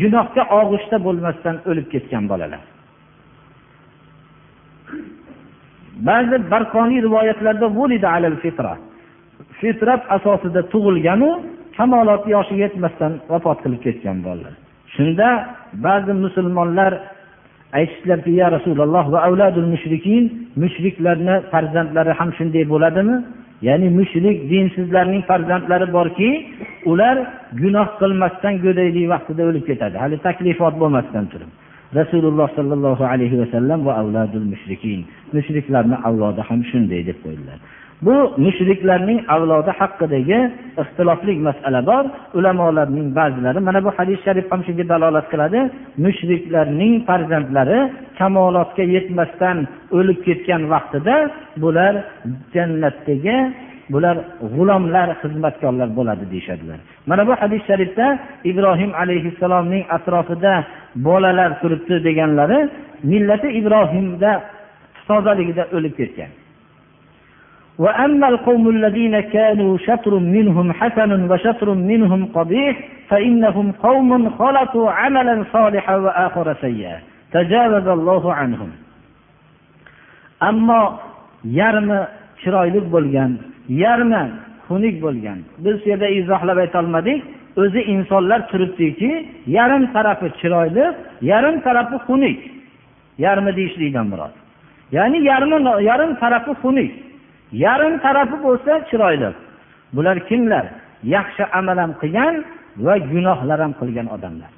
[0.00, 2.62] gunohga og'ishda bo'lmasdan o'lib ketgan bolalar.
[6.08, 7.66] Ba'zi barqoniy rivoyatlarda
[9.60, 11.30] fitrat asosida tug'ilganu
[11.76, 14.54] kamolot yoshiga yetmasdan vafot qilib ketgan bolalar.
[14.94, 15.28] Shunda
[15.86, 16.92] ba'zi musulmonlar
[17.78, 20.22] aytishdilarki ya rasululloh va avladul mushrikin
[20.62, 23.16] mushriklarni farzandlari ham shunday bo'ladimi?
[23.68, 26.30] Ya'ni mushrik dinsizlarning farzandlari borki
[26.92, 27.16] ular
[27.62, 29.96] gunoh qilmasdan go'daylik vaqtida o'lib ketadi.
[30.02, 31.50] Hali taklifot bo'lmasdan turib.
[32.00, 35.00] Rasululloh sollallohu alayhi vasallam va avladul mushrikin
[35.36, 37.58] mushriklarni avlodi ham shunday deb qo'ydilar.
[38.06, 40.38] Bu mushriklarning avlodi haqidagi
[40.82, 42.04] ixtilofli masala bor.
[42.38, 45.60] Ulamolarning ba'zilari mana bu hadis sharif ham shunga dalolat qiladi.
[46.04, 47.78] Mushriklarning farzandlari
[48.18, 49.56] kamolotga yetmasdan
[49.98, 51.16] o'lib ketgan vaqtida
[51.62, 51.94] bular
[52.54, 53.36] jannatdagi
[53.92, 54.16] bular
[54.54, 56.78] g'ulomlar xizmatkorlar bo'ladi deyishadilar.
[57.10, 58.06] Mana bu hadis sharifda
[58.50, 60.54] ibrohim alayhissalomning atrofida
[61.08, 62.58] bolalar turibdi deganlari
[63.12, 64.32] millati ibrohimda
[65.08, 66.30] tozaligida o'lib ketgan.
[67.79, 72.75] وأما القوم الذين كانوا شطر منهم حسن وشطر منهم قبيح
[73.09, 76.97] فإنهم قوم خلطوا عملا صالحا وآخر سيئا
[77.33, 78.69] تجاوز الله عنهم
[80.43, 80.97] أما
[81.43, 81.99] yarmi
[82.41, 83.31] chiroyli bo'lgan
[83.83, 84.23] yarmi
[84.67, 87.19] xunuk bo'lgan biz shu yerda izohlab aytolmadik
[87.61, 89.11] o'zi insonlar turibdiki
[89.57, 90.85] yarim tarafi chiroyli
[91.31, 92.39] yarim tarafi xunuk
[93.25, 94.33] yarmi deyishlikdan murod
[94.97, 95.57] ya'ni yarmi
[95.89, 96.91] yarim tarafi xunuk
[97.52, 99.30] yarim tarafi bo'lsa chiroyli.
[99.92, 100.66] Bular kimlar?
[101.14, 102.34] Yaxshi amal ham qilgan
[102.86, 104.50] va gunohlar ham qilgan odamlar.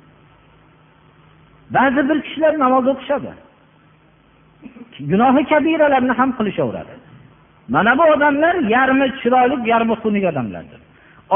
[1.77, 3.33] Ba'zi bir kishilar namoz o'qishadi.
[5.11, 6.95] Gunohi kabiralarni ham qilishaveradi.
[7.75, 10.81] Mana bu odamlar yarmi chiroyli yarmi xunuk odamlardir.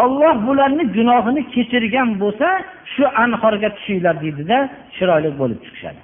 [0.02, 2.48] Olloh bularni gunohini kechirgan bo'lsa
[2.92, 4.58] shu anhorga tushinglar deydida
[4.96, 6.00] chiroyli bo'lib chiqishadi.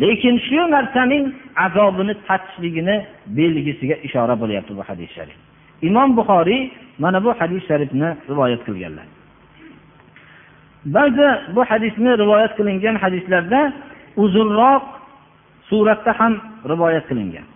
[0.00, 1.24] Lekin shu narsaning
[1.66, 2.96] azobini tatishligini
[3.38, 5.36] belgisiga ishora bo'lyapti bu hadis sharif.
[5.88, 6.62] Imom buxoriy
[6.98, 9.06] mana bu hadis sharifni rivoyat qilganlar.
[10.96, 13.60] Ba'zi bu hadisni rivoyat qilingan hadislarda
[14.24, 14.84] uzunroq
[15.68, 16.32] suratda ham
[16.72, 17.46] rivoyat qilingan.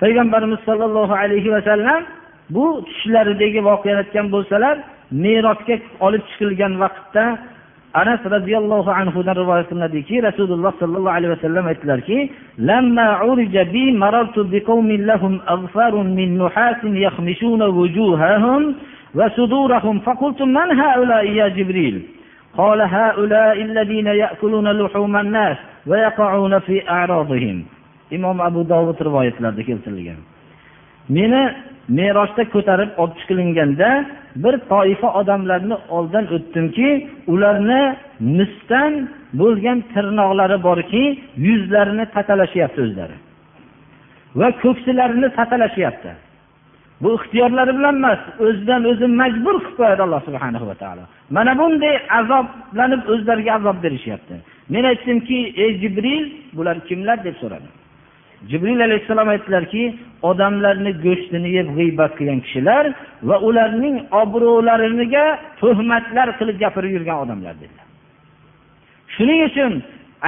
[0.00, 2.00] Payg'ambarimiz sollallohu alayhi vasallam
[2.50, 4.76] bu tushlaridagi voqeani aytgan bo'lsalar
[5.24, 7.24] merosga olib chiqilgan vaqtda
[8.01, 12.19] anas roziyallohu anhudan rivoyat qilinadiki rasululloh sollallohu alayhi vasallam aytdilarki
[19.15, 22.01] وصدورهم فقلت من هؤلاء يا جبريل
[22.57, 27.63] قال هؤلاء الذين يأكلون لحوم الناس ويقعون في أعراضهم
[28.11, 30.19] imom abu dovud rivoyatlarida keltirilgan
[31.15, 31.41] meni
[31.97, 33.89] merosda ko'tarib olib chiqilinganda
[34.44, 36.88] bir toifa odamlarni oldidan o'tdimki
[37.32, 37.82] ularni
[38.38, 38.92] misdan
[39.40, 41.02] bo'lgan tirnoqlari borki
[41.46, 43.16] yuzlarini tatalashyapti o'zlari.
[44.40, 46.10] Va ko'ksilarini tatalashyapti
[47.02, 51.04] bu ixtiyorlari bilan emas o'zidan o'zi majbur qilib qo'yadi alloh subhana va taolo.
[51.36, 54.34] Mana bunday azoblanib o'zlariga azob berishyapti.
[54.74, 56.24] Men aytdimki ey jibril
[56.56, 57.18] bular kimlar?
[57.26, 57.72] deb so'radim.
[58.50, 59.82] Jibril alayhissalom aytdilarki
[60.22, 62.84] odamlarni go'shtini yeb g'iybat qilgan kishilar
[63.28, 65.24] va ularning obro'lariga
[65.60, 67.86] tuhmatlar qilib gapirib yurgan odamlar dedilar.
[69.14, 69.72] Shuning uchun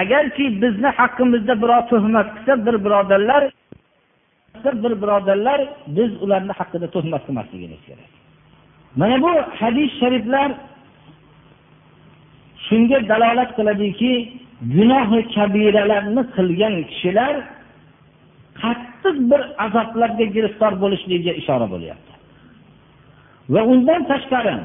[0.03, 3.43] agarki bizni haqqimizda birov tuhmat qilsa bir birodarlar
[4.65, 5.61] bir birodarlar
[5.97, 8.11] biz ularni haqida tuhmat qilmasligimiz kerak.
[9.01, 10.51] Mana bu hadis shariflar
[12.67, 14.13] shunga dalolat qiladiki
[14.75, 17.35] gunohi kabiralarni qilgan kishilar
[18.63, 22.13] qattiq bir azoblarga giriftor bo'lishligiga ishora bo'lyapti.
[23.53, 24.57] Va undan tashqari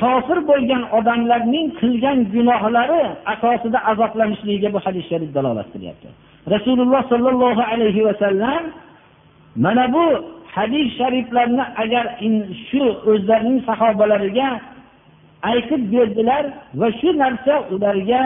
[0.00, 3.02] kofir bo'lgan odamlarning qilgan gunohlari
[3.32, 6.08] asosida azoblanishligiga bu hadis sharif dalolat qilyapti.
[6.54, 8.62] Rasululloh sollallohu alayhi vasallam
[9.64, 10.04] mana bu
[10.56, 12.04] hadis shariflarni agar
[12.68, 14.48] shu o'zlarining sahobalariga
[15.50, 16.44] aytib berdilar
[16.80, 18.22] va shu narsa ularga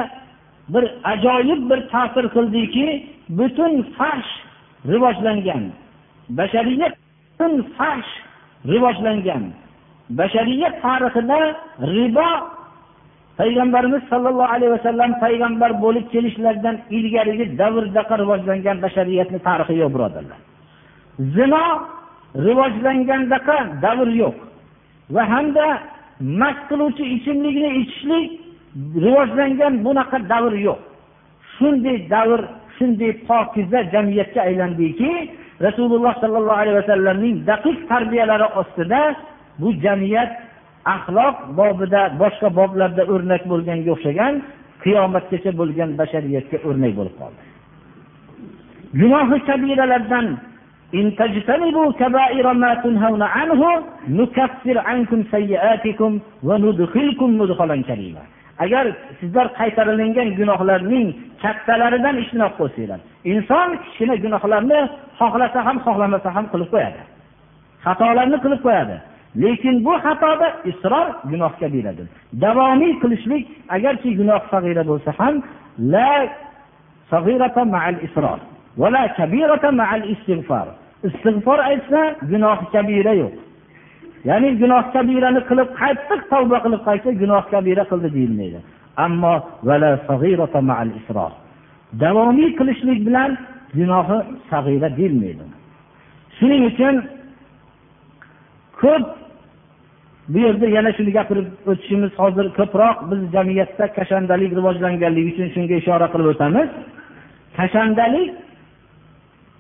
[0.73, 2.87] bir ajoyib bir ta'sir qildiki
[3.39, 4.33] butun fahsh
[4.87, 5.73] rivojlangan.
[6.31, 6.95] Bashariyat
[7.77, 8.11] fahsh
[8.67, 9.53] rivojlangan.
[10.11, 11.41] Bashariyat tarixida
[11.81, 12.31] ribo
[13.41, 20.41] payg'ambarimiz sollallohu alayhi vasallam payg'ambar bo'lib kelishlaridan ilgarigi davrdaqa rivojlangan bashariyatni tarixi yo'q birodarlar.
[21.37, 21.65] Zino
[22.47, 24.37] rivojlangandaqa davr yo'q
[25.15, 25.67] va hamda
[26.41, 28.27] mast qiluvchi ichimlikni ichishlik
[29.05, 30.81] rivojlangan bunaqa davr yo'q.
[31.55, 32.41] Shunday davr
[32.81, 35.13] shunday pokiza jamiyatga aylandiki
[35.67, 39.03] rasululloh sollallohu alayhi vasallamning daqiq tarbiyalari ostida
[39.61, 40.31] bu jamiyat
[40.95, 44.35] axloq bobida boshqa boblarda o'rnak bo'lganga o'xshagan
[44.85, 47.43] qiyomatgacha bo'lgan bashariyatga o'rnak bo'lib qoldi.
[49.01, 50.27] Gunohi kabiralardan
[58.65, 58.85] agar
[59.21, 61.07] sizlar qaytarilingan gunohlarning
[61.43, 63.01] kattalaridan ijtinob qo'ysanglar
[63.33, 64.81] inson kichkina gunohlarni
[65.19, 67.01] xohlasa ham xohlamasa ham qilib qo'yadi.
[67.85, 68.97] Xatolarni qilib qo'yadi.
[69.43, 72.07] Lekin bu xatoda isror gunohga kabiradir
[72.43, 73.45] davomiy qilishlik
[73.77, 75.35] agarki gunoh sag'ira bo'lsa ham
[75.93, 76.13] la
[77.13, 78.39] sag'irata ma'al isror
[78.81, 80.67] va la kabirata ma'al istig'for.
[81.09, 83.35] Istig'for aytsa gunoh kabira yo'q.
[84.29, 88.59] Ya'ni gunoh kabirani qilib qattiq tavba qilib qaytsa gunoh kabira qildi deyilmaydi.
[89.05, 89.35] Ammo
[92.03, 93.31] davomiy qilishlik bilan
[93.79, 94.19] gunohi
[94.51, 95.45] sag'ira deyilmaydi.
[96.39, 96.95] Shuning uchun
[98.81, 99.05] ko'p
[100.33, 106.07] bu yerda yana shuni gapirib o'tishimiz hozir ko'proq biz jamiyatda kashandalik rivojlanganligi uchun shunga ishora
[106.13, 106.69] qilib o'tamiz.
[107.59, 108.31] Kashandalik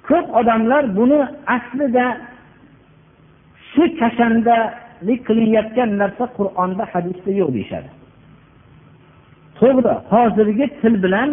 [0.09, 1.20] ko'p odamlar buni
[1.57, 2.07] aslida
[3.72, 7.90] shu kashandalik qilinayotgan narsa qur'onda hadisda yo'q deyishadi.
[9.59, 11.28] To'g'ri hozirgi til bilan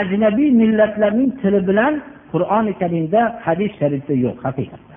[0.00, 1.92] ajnabiy millatlarning tili bilan
[2.32, 4.94] qur'oni karimda hadis sharifda yo'q haqiqatda.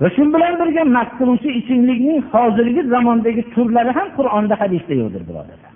[0.00, 5.72] Va shu bilan birga mast qiluvchi ichimlikning hozirgi zamondagi turlari ham qur'onda hadisda yo'qdir birodarlar.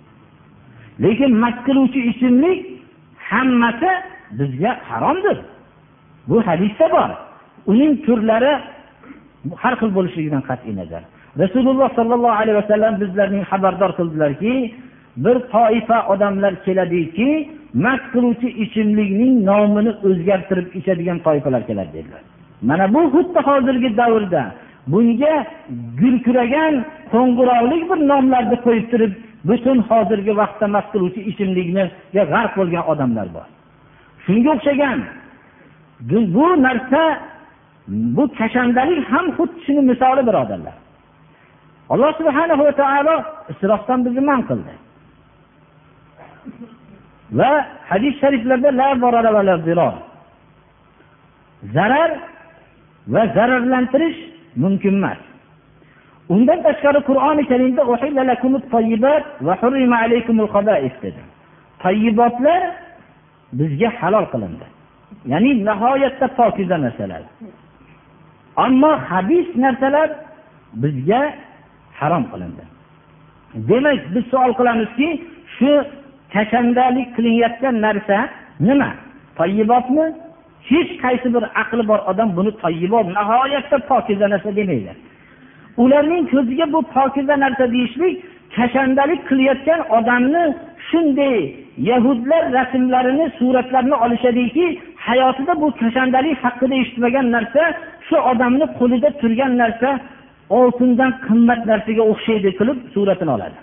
[1.05, 2.59] Lekin mast qiluvchi ichimlik
[3.31, 3.91] hammasi
[4.39, 5.39] bizga haromdir.
[6.29, 7.11] Bu hadisda bor.
[7.73, 8.53] Uning turlari
[9.63, 11.03] har xil bo'lishligidan qat'iy nazar.
[11.43, 14.55] Rasululloh sollallohu alayhi vasallam bizlarning xabardor qildilarki
[15.25, 17.29] bir toifa odamlar keladiki
[17.85, 22.23] mast qiluvchi ichimlikning nomini o'zgartirib ichadigan toifalar keladi dedilar.
[22.69, 24.43] Mana bu xuddi hozirgi davrda
[24.93, 25.35] bunga
[26.01, 26.75] gurkiragan
[27.13, 29.13] qo'ng'iroqlik bir nomlarni qo'yib turib
[29.49, 33.47] butun hozirgi vaqtda mast qiluvchi ichimlikniga g'arq bo'lgan odamlar bor.
[34.25, 34.99] Shunga o'xshagan
[36.35, 37.03] bu narsa
[37.89, 40.77] bu kashandalik ham xuddi shuni misoli birodarlar.
[41.93, 43.17] Alloh subhana va taolo
[43.53, 44.75] isrofdan bizni man qildi.
[47.39, 47.51] Va
[47.91, 48.71] hadis shariflarda
[51.77, 52.11] zarar
[53.15, 54.19] va zararlantirish
[54.63, 55.21] mumkin emas.
[56.35, 57.83] Undan tashqari qur'oni karimda
[61.85, 62.63] tayyibotlar
[63.59, 64.67] bizga halol qilindi.
[65.33, 67.23] Ya'ni nihoyatda pokiza narsalar.
[68.65, 70.09] Ammo habis narsalar
[70.83, 71.21] bizga
[72.01, 72.65] harom qilindi.
[73.69, 75.09] Demak biz savol qilamizki
[75.57, 75.73] shu
[76.35, 78.19] kashandalik qilinayotgan narsa
[78.67, 78.91] nima?
[79.39, 80.07] Toyibotmi?
[80.71, 84.93] Hech qaysi bir aqli bor odam buni toyibot nihoyatda pokiza narsa demaydi.
[85.83, 88.15] Ularning ko'ziga bu pokiza narsa deyishlik
[88.57, 90.45] kashandalik qilayotgan odamni
[90.89, 91.39] shunday
[91.91, 94.67] yahudlar rasmlarini suratlarini olishadiki
[95.07, 97.63] hayotida bu kashandalik haqida eshitmagan narsa
[98.09, 99.91] shu odamni qo'lida turgan narsa
[100.61, 103.59] oltindan qimmat narsaga o'xshaydi qilib suratini oladi.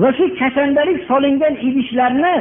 [0.00, 2.36] Va shu kashandalik solingan idishlarni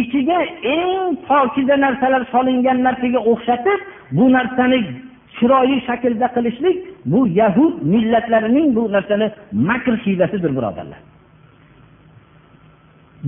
[0.00, 0.38] ichiga
[0.74, 3.80] eng pokiza narsalar solingan narsaga o'xshatib
[4.16, 4.78] bu narsani
[5.36, 6.76] chiroyli shaklda qilishlik
[7.12, 9.26] bu yahud millatlarining bu narsani
[9.68, 11.00] makr hiylasidir birodarlar.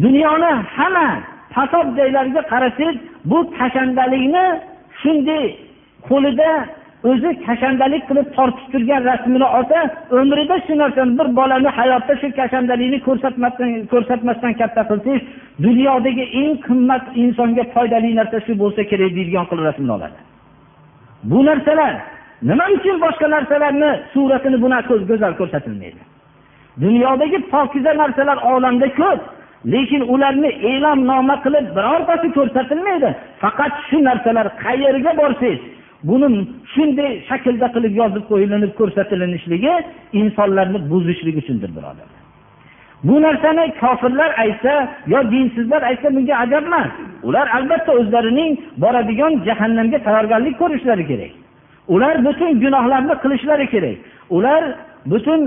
[0.05, 1.09] Dunyoni hamma
[1.55, 2.97] fasod joylariga qarasangiz
[3.31, 4.47] bu kashandalikni
[5.01, 5.45] shunday
[6.09, 6.51] qo'lida
[7.11, 9.79] o'zi kashandalik qilib tortib turgan rasmini olsa
[10.21, 15.23] umrida shu narsani bir bolani hayotda shu kashandalikni ko'rsatmasdan ko'rsatmasdan katta qilsangiz
[15.67, 20.19] dunyodagi eng qimmat insonga foydali narsa shu bo'lsa kerak deydigan qilib rasmini oladi.
[21.31, 21.93] Bu narsalar
[22.49, 26.03] nima uchun boshqa narsalarni suratini bunaqa go'zal ko'rsatilmaydi?
[26.85, 29.21] Dunyodagi pokiza narsalar olamda ko'p
[29.73, 33.09] lekin ularni e'lonnoma qilib birortasi ko'rsatilmaydi.
[33.43, 35.61] Faqat shu narsalar qayerga borsangiz
[36.09, 36.29] buni
[36.75, 39.75] shunday shaklda qilib yozib qo'yilinib ko'rsatilishligi
[40.21, 42.25] insonlarni buzishlik uchundir birodarlar
[43.05, 46.91] bu narsani kofirlar aytsa yo dinsizlar aytsa bunga ajab emas.
[47.23, 51.33] Ular albatta o'zlarining boradigan jahannamga tayyorgarlik ko'rishlari kerak.
[51.95, 53.97] Ular butun gunohlarni qilishlari kerak.
[54.37, 54.63] Ular
[55.07, 55.41] butun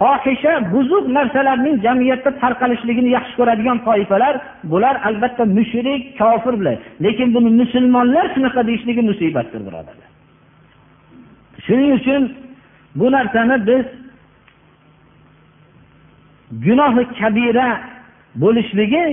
[0.00, 4.34] fohisha buzuq narsalarning jamiyatda tarqalishligini yaxshi ko'radigan toifalar
[4.72, 6.76] bular albatta mushrik kofir bilan.
[7.04, 10.08] Lekin buni musulmonlar shunaqa deyishligi musibatdir birodarlar
[11.68, 12.22] shuning uchun
[12.94, 13.86] bu narsani biz
[16.64, 17.68] gunohi kabira
[18.42, 19.04] bo'lishligi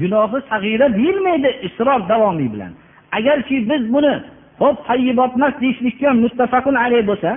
[0.00, 2.72] gunohi sag'ira deyilmaydi isror davomiy bilan.
[3.18, 4.14] Agarki biz buni
[4.60, 7.30] ho'p tayyibotmas deyishlikka muttafaqun alayh bo'lsa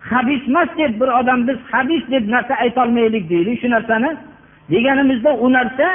[0.00, 4.16] habis emas deb bir odam biz habis deb narsa aytolmaylik deylik shu narsani.
[4.70, 5.86] Deganimizda u narsa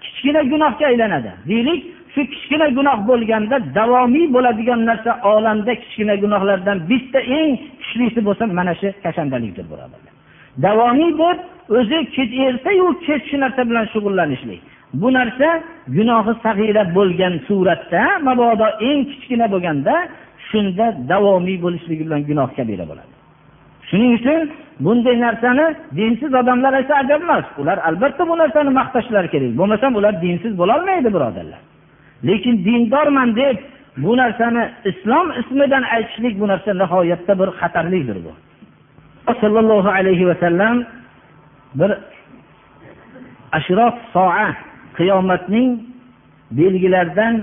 [0.00, 1.32] kichkina gunohga aylanadi.
[1.48, 1.80] Deylik
[2.14, 7.50] shu kichkina gunoh bo'lganda davomiy bo'ladigan narsa olamda kichkina gunohlardan bitta eng
[7.80, 10.12] kuchlisi bo'lsa mana shu kashandalikdir birodarlar.
[10.66, 11.38] Davomiy deb
[11.78, 11.98] o'zi
[12.48, 14.60] ertayu kech shu narsa bilan shug'ullanishlik.
[15.00, 15.48] Bu narsa
[15.96, 19.94] gunohi sag'ira bo'lgan suratda mabodo eng kichkina bo'lganda
[20.48, 23.09] shunda davomiy bo'lishligi bilan gunoh kabira bo'ladi.
[23.90, 24.40] Shuning uchun
[24.84, 25.66] bunday narsani
[25.96, 27.44] dinsiz odamlar aytsa ajab emas.
[27.60, 29.52] Ular albatta bu narsani maqtashlari kerak.
[29.60, 31.60] Bo'lmasam ular dinsiz bo'lolmaydi birodarlar.
[32.28, 33.56] Lekin dindorman deb
[33.96, 38.32] bu narsani islom ismidan aytishlik bu narsa nihoyatda bir xatarlidir bu.
[39.40, 40.76] Sollallohu alayhi vasallam
[41.74, 41.90] bir
[43.52, 44.46] ashrof soa
[44.98, 45.70] qiyomatning
[46.58, 47.34] belgilaridan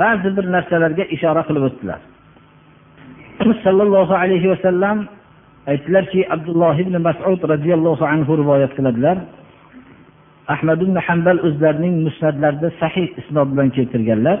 [0.00, 2.00] ba'zi bir narsalarga ishora qilib o'tdilar.
[3.64, 5.08] Sollallohu alayhi vasallam
[5.66, 9.18] aytdilarki abdulloh ibn masud roziyallohu anhu rivoyat qiladilar
[10.54, 14.38] ahmad ibn hambal o'zlarining musnatlarida sahih isnod bilan keltirganlar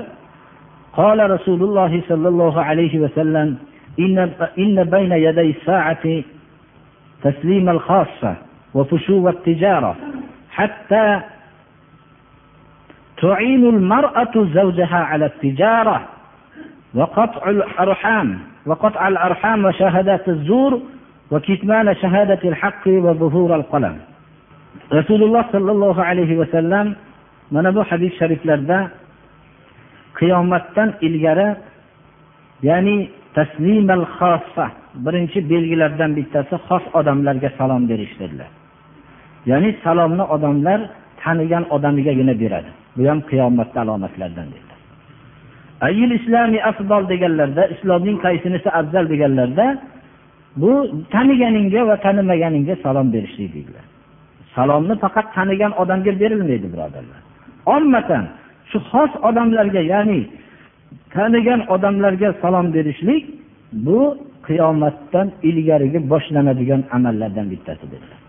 [0.94, 3.48] قال رسول الله صلى الله عليه وسلم
[3.98, 4.16] إن,
[4.58, 6.04] إن بين يدي الساعة
[7.22, 8.32] تسليم الخاصة
[8.74, 9.96] وفشو التجارة
[10.50, 11.20] حتى
[13.22, 16.08] تعين المرأة زوجها على التجارة
[16.94, 20.81] وقطع الأرحام وقطع الأرحام وشهادات الزور
[21.31, 23.97] وكتمان شهادة الحق وظهور القلم
[24.93, 26.95] رسول الله صلى الله عليه وسلم
[27.51, 28.91] mana bu hadis shariflarda
[30.19, 31.49] qiyomatdan ilgari
[32.63, 34.65] ya'ni taslimal xossa
[35.05, 38.49] birinchi belgilardan bittasi xos odamlarga salom berish dedilar
[39.51, 40.79] ya'ni salomni odamlar
[41.23, 44.62] tanigan odamigagina beradi bu ham qiyomatni alomatlaridan dedilar
[45.80, 49.66] ayil islomi afzol deganlarda islomning qaysinisi afzal deganlarda
[50.56, 50.72] bu
[51.10, 53.84] taniganingga va tanimaganingga salom berishlik deydilar.
[54.54, 57.20] Salomni faqat tanigan odamga berilmaydi birodarlar.
[57.66, 58.24] Ommatan
[58.70, 60.20] shu xos odamlarga ya'ni
[61.14, 63.24] tanigan odamlarga salom berishlik
[63.72, 64.00] bu
[64.46, 68.20] qiyomatdan ilgarigi boshlanadigan amallardan bittasi dedilar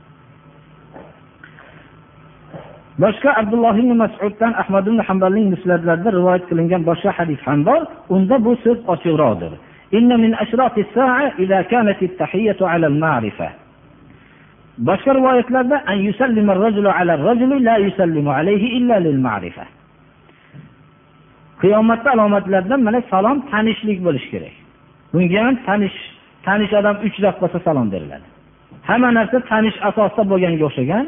[3.03, 7.81] boshqa abdulloh ibn masuddan ahmad ibn hambalning muslatlarida rivoyat qilingan boshqa hadis ham bor.
[8.15, 9.53] Unda bu so'z ochiqroqdir.
[14.89, 15.77] Boshqa rivoyatlarda
[21.61, 24.55] qiyomatda alomatlaridan mana salom tanishlik bo'lishi kerak.
[25.13, 25.97] Bunga ham tanish
[26.47, 28.27] tanish odam uchrab qolsa salom beriladi.
[28.89, 31.05] Hamma narsa tanish asosida bo'lganga o'xshagan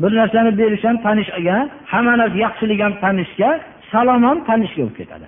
[0.00, 1.56] bir narsani berish ham tanishga
[1.92, 3.50] hamma narsa yaxshilik ham tanishga
[3.92, 5.26] salom ham tanishga bo'lib ketadi.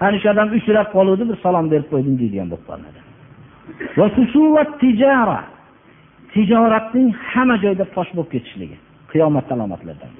[0.00, 3.00] Tanish odam uchrab qoluvdi bir salom berib qo'ydim deydigan bo'lib qolinadi.
[6.34, 8.76] Tijoratning hamma joyda fosh bo'lib ketishligi
[9.12, 10.12] qiyomat alomatlaridan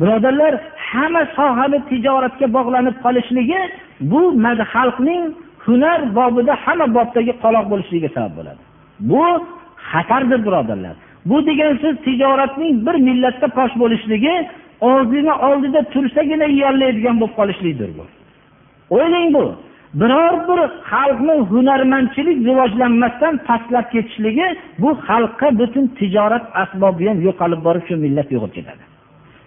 [0.00, 0.52] birodarlar
[0.90, 3.60] hamma sohani tijoratga bog'lanib qolishligi
[4.10, 4.22] bu
[4.74, 5.24] xalqning
[5.66, 8.62] hunar bobida hamma bobdagi qoloq bo'lishligiga sabab bo'ladi.
[9.10, 9.24] Bu
[9.94, 10.94] xatardir birodarlar.
[11.28, 14.34] Bu degan so'z tijoratning bir millatda fosh bo'lishligi
[14.80, 18.04] og'zini oldida tursagina yeyolmaydigan bo'lib qolishlikdir bu.
[18.96, 19.44] O'ylang bu.
[20.00, 24.46] Biror bir xalqni hunarmandchilik rivojlanmasdan pastlab ketishligi
[24.82, 28.82] bu xalqqa butun tijorat asbobi ham yo'qolib borib shu millat yo'qolib ketadi.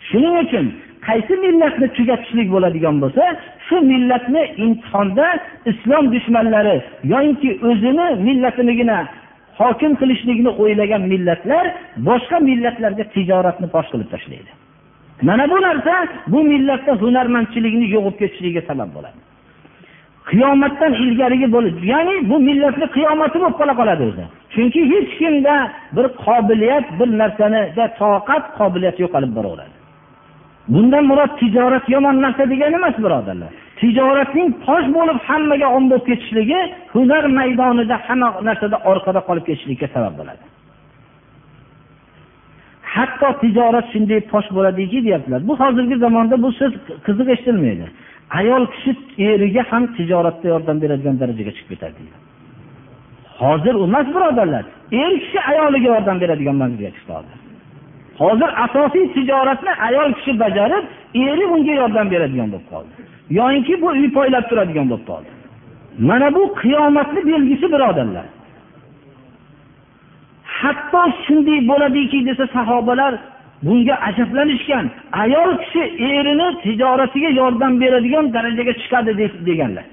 [0.09, 0.65] Shuning uchun
[1.07, 3.23] qaysi millatni tugatishlik bo'ladigan bo'lsa
[3.67, 5.27] shu millatni imtihonda
[5.71, 6.77] islom dushmanlari
[7.13, 8.97] yoinki o'zini millatinigina
[9.59, 11.65] hokim qilishlikni o'ylagan millatlar
[12.09, 14.51] boshqa millatlarga tijoratni fosh qilib tashlaydi.
[15.27, 15.93] Mana bu narsa
[16.33, 19.19] bu millatda hunarmandchilikni yo'qib ketishligiga sabab bo'ladi.
[20.29, 24.25] Qiyomatdan ilgarigi bo'lib ya'ni bu millatni qiyomati bo'lib qola qoladi o'zi.
[24.53, 25.55] Chunki hech kimda
[25.95, 29.75] bir qobiliyat bir narsanida toqat qobiliyat yo'qolib boraveradi.
[30.73, 33.53] Bundan murod tijorat yomon narsa degani emas birodarlar.
[33.79, 36.59] Tijoratning tosh bo'lib hammaga om bo'lib ketishligi
[36.93, 40.43] hunar maydonida hamma narsada orqada qolib ketishlikka sabab bo'ladi.
[42.95, 45.41] Hatto tijorat shunday tosh bo'ladiki deyaptilar.
[45.49, 46.73] Bu hozirgi zamonda bu so'z
[47.05, 47.85] qiziq eshitilmaydi.
[48.39, 48.91] Ayol kishi
[49.31, 52.17] eriga ham tijoratda yordam beradigan darajaga chiqib ketadi deydi.
[53.41, 54.63] Hozir emas birodarlar.
[55.03, 57.46] Er kishi ayoliga yordam beradigan manzilga chiqdi hozir.
[58.19, 60.83] Hozir asosiy tijoratni ayol kishi bajarib
[61.15, 62.91] eri unga yordam beradigan bo'lib qoldi.
[63.29, 65.29] Yoyinki bu uy poylab turadigan bo'lib qoldi.
[66.09, 68.25] Mana bu qiyomatni belgisi birodarlar.
[70.59, 73.13] Hatto shunday bo'ladiki desa sahobalar
[73.65, 74.85] bunga ajablanishgan
[75.23, 79.11] ayol kishi erini tijoratiga yordam beradigan darajaga chiqadi
[79.47, 79.85] deganlar.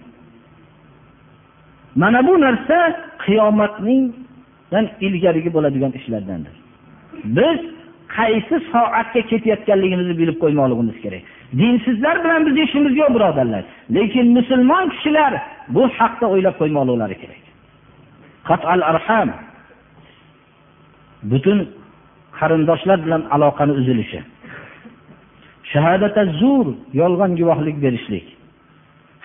[1.95, 2.79] Mana bu narsa
[3.25, 4.13] qiyomatning
[5.07, 6.55] ilgarigi bo'ladigan ishlardandir.
[7.25, 7.74] Biz
[8.17, 11.23] qaysi soatga ketayotganligimizni bilib qo'ymoqligimiz kerak.
[11.61, 13.63] Dinsizlar bilan bizni ishimiz yo'q birodarlar.
[13.97, 15.33] Lekin musulmon kishilar
[15.75, 17.43] bu haqda o'ylab qo'ymoqliklari kerak.
[18.49, 19.29] Qatal arham.
[21.31, 21.59] Butun
[22.39, 24.21] qarindoshlar bilan aloqani uzilishi.
[25.73, 26.67] Shahadata zur
[27.01, 28.27] yolg'on guvohlik berishlik.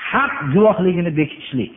[0.10, 1.74] Haq guvohligini bekitishlik.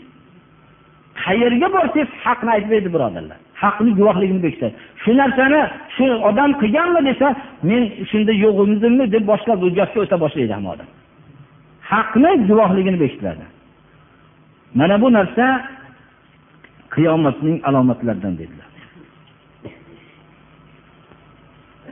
[1.23, 3.39] Qayerga borsangiz haqni aytmaydi birodarlar.
[3.63, 5.61] Haqni guvohligini bekitadi shu narsani
[5.97, 7.29] shu odam qilganmi desa
[7.69, 10.89] men shunda yo'q edimmi deb boshlab bu gapga o'ta boshlaydi hamma odam.
[11.93, 13.45] Haqni guvohligini bekitiladi
[14.79, 15.45] mana bu narsa
[16.95, 18.69] qiyomatning alomatlaridan dedilar.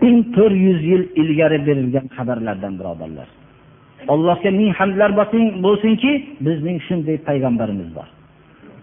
[0.03, 3.29] Ming to'rt yuz yil ilgari berilgan xabarlardan birodarlar.
[4.13, 5.11] Allohga ming hamdlar
[5.67, 6.13] bo'lsinki
[6.47, 8.09] bizning shunday payg'ambarimiz bor.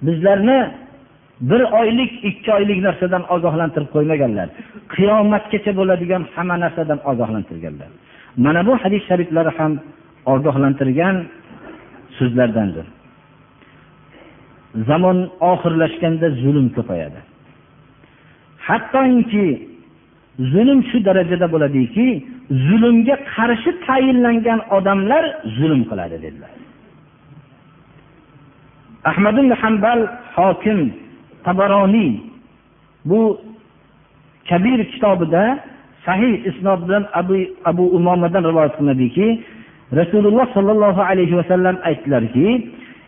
[0.08, 0.58] Bizlarni
[1.42, 4.48] bir oylik ikki oylik narsadan ogohlantirib qo'ymaganlar.
[4.96, 7.90] Qiyomatgacha bo'ladigan hamma narsadan ogohlantirganlar.
[8.38, 9.74] Mana bu hadis shariflari ham
[10.34, 11.16] ogohlantirgan
[12.18, 12.86] so'zlardandir.
[14.90, 15.18] Zamon
[15.52, 17.20] oxirlashganda zulm ko'payadi.
[18.68, 19.48] Hattoki
[20.54, 22.08] zulm shu darajada bo'ladiki
[22.68, 25.24] zulmga qarshi tayinlangan odamlar
[25.58, 26.54] zulm qiladi dedilar.
[29.12, 30.00] Ahmad ibn hambal
[30.36, 30.80] hokim
[31.47, 32.13] tabaroniy
[33.05, 33.39] bu
[34.49, 35.59] kabir kitobida
[36.07, 39.29] sahih isnod bilan abu abu umomadan rivoyat qilinadiki
[40.01, 42.49] rasululloh sollallohu alayhi vasallam aytdilarki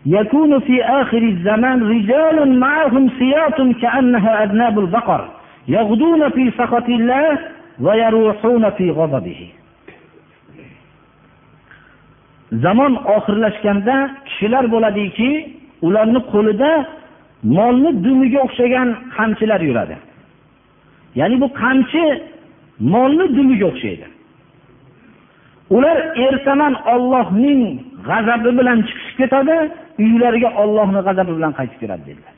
[0.05, 5.21] يكون في آخر الزمان رجال معهم سياط كأنها أذناب البقر
[5.67, 7.37] يغدون في سخط الله
[7.85, 9.41] ويروحون في غضبه
[12.63, 13.95] zamon oxirlashganda
[14.27, 15.29] kishilar bo'ladiki
[15.87, 16.71] ularni qo'lida
[17.42, 19.96] molni dumiga o'xshagan qamchilar yuradi.
[21.14, 22.04] Ya'ni bu qamchi
[22.94, 24.06] molni dumiga o'xshaydi.
[25.76, 27.62] Ular ertaman ollohning
[28.08, 29.56] g'azabi bilan chiqishib ketadi
[30.04, 32.34] uylariga ollohni g'azabi bilan qaytib keladi dedilar.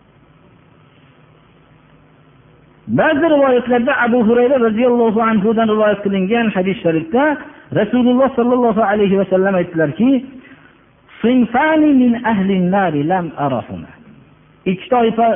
[2.99, 7.25] Ba'zi rivoyatlarda abu hurayra roziyallohu anhudan rivoyat qilingan hadis sharifda
[7.81, 10.11] rasululloh sollallohu alayhi vasallam aytdilarki
[14.71, 15.29] ikki toifa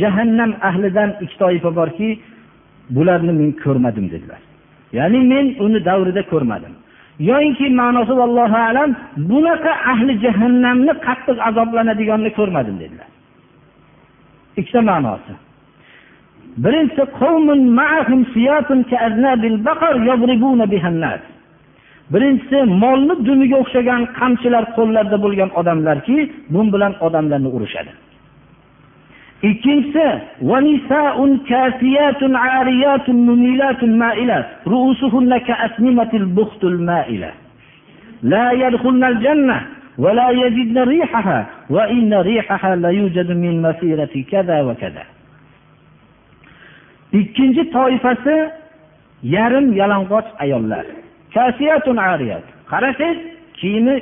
[0.00, 2.08] jahannam ahlidan ikki toifa borki
[2.90, 4.40] bularni men ko'rmadim dedilar.
[4.98, 6.72] Ya'ni men uni davrida ko'rmadim.
[7.30, 8.90] Yoyinki ma'nosi allohu alam
[9.30, 13.08] bunaqa ahli jahannamni qattiq azoblanadiganini ko'rmadim dedilar.
[14.60, 15.32] Ikkita ma'nosi.
[16.64, 18.20] Birinchisi qavmun ma'ahum
[19.68, 19.94] baqar
[21.04, 21.22] nas
[22.12, 26.16] birinchisi molni dumiga o'xshagan qamchilar qo'llarida bo'lgan odamlarki
[26.54, 27.92] bu bilan odamlarni urishadi.
[36.85, 37.31] maila
[38.23, 39.61] la yadkhulnal jannah
[39.99, 41.39] ولا يجدن ريحها
[41.69, 45.03] وإن ريحها لا يوجد من مسيرة كذا وكذا
[47.13, 48.35] ikkinchi toifasi
[49.23, 50.85] yarim yalang'och ayollar
[51.33, 53.19] kasiyatun ariyat qarasangiz
[53.59, 53.95] kiyimi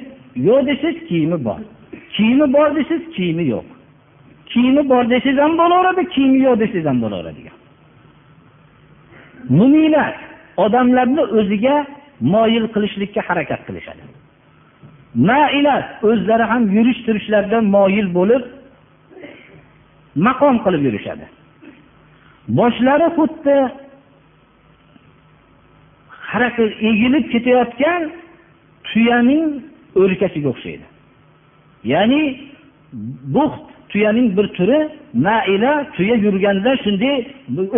[0.47, 1.59] yo'q desangiz kiyimi bor
[2.15, 3.67] kiyimi bor desangiz kiyimi yo'q
[4.52, 7.56] Kiyimi bor desangiz ham bo'laveradi kiyimi yo'q desangiz ham bo'laveradigan
[9.58, 10.12] mumiylar
[10.64, 11.76] odamlarni o'ziga
[12.20, 14.02] moyil qilishlikka harakat qilishadi.
[15.28, 18.42] Mailat o'zlari ham yurish turishlarida moyil bo'lib
[20.26, 21.26] maqom qilib yurishadi.
[22.58, 23.56] Boshlari xuddi
[26.30, 28.02] harakat egilib ketayotgan
[28.88, 29.46] tuyaning
[30.02, 30.86] o'rkasiga o'xshaydi.
[31.92, 32.22] Ya'ni
[33.36, 34.78] buxt tuyaning bir turi
[35.26, 37.16] maila tuya yurganda shunday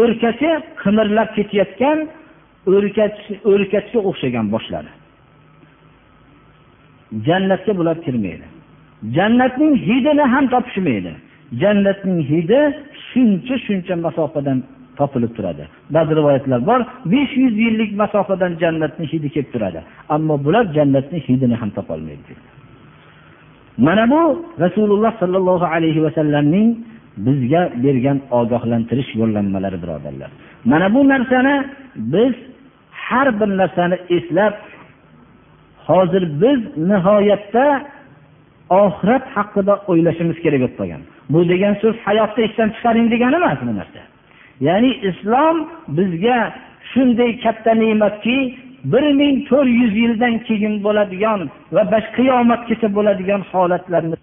[0.03, 0.51] o'rkachi
[0.83, 1.99] qimirlab ketayotgan
[3.53, 4.91] o'rkachga o'xshagan boshlari.
[7.27, 8.47] Jannatga bular kirmaydi.
[9.17, 11.13] Jannatning hidini ham topishmaydi.
[11.63, 12.61] Jannatning hidi
[13.09, 14.59] shuncha shuncha masofadan
[14.99, 15.65] topilib turadi.
[15.95, 16.81] Ba'zi rivoyatlar bor
[17.13, 19.81] besh yuz yillik masofadan jannatni hidi kelib turadi.
[20.15, 22.33] Ammo bular jannatni hidini ham topolmaydi.
[23.79, 26.69] Mana bu rasululloh sollallohu alayhi vasallamning
[27.17, 30.31] bizga bergan ogohlantirish yo'llanmalari birodarlar.
[30.65, 31.67] Mana bu narsani
[31.97, 32.35] biz
[32.91, 34.55] har bir narsani eslab
[35.87, 36.61] hozir biz
[36.91, 37.67] nihoyatda
[38.71, 41.03] oxirat haqida o'ylashimiz kerak bo'lib qolgan.
[41.33, 44.01] Bu degan so'z hayotda esdan chiqaring degani emas bu narsa.
[44.67, 45.57] Ya'ni islom
[45.99, 46.39] bizga
[46.93, 48.39] shunday katta ne'matki
[48.93, 51.41] bir ming to'rt yuz yildan keyin bo'ladigan
[51.75, 51.83] va
[52.17, 54.17] qiyomatgacha bo'ladigan holatlarni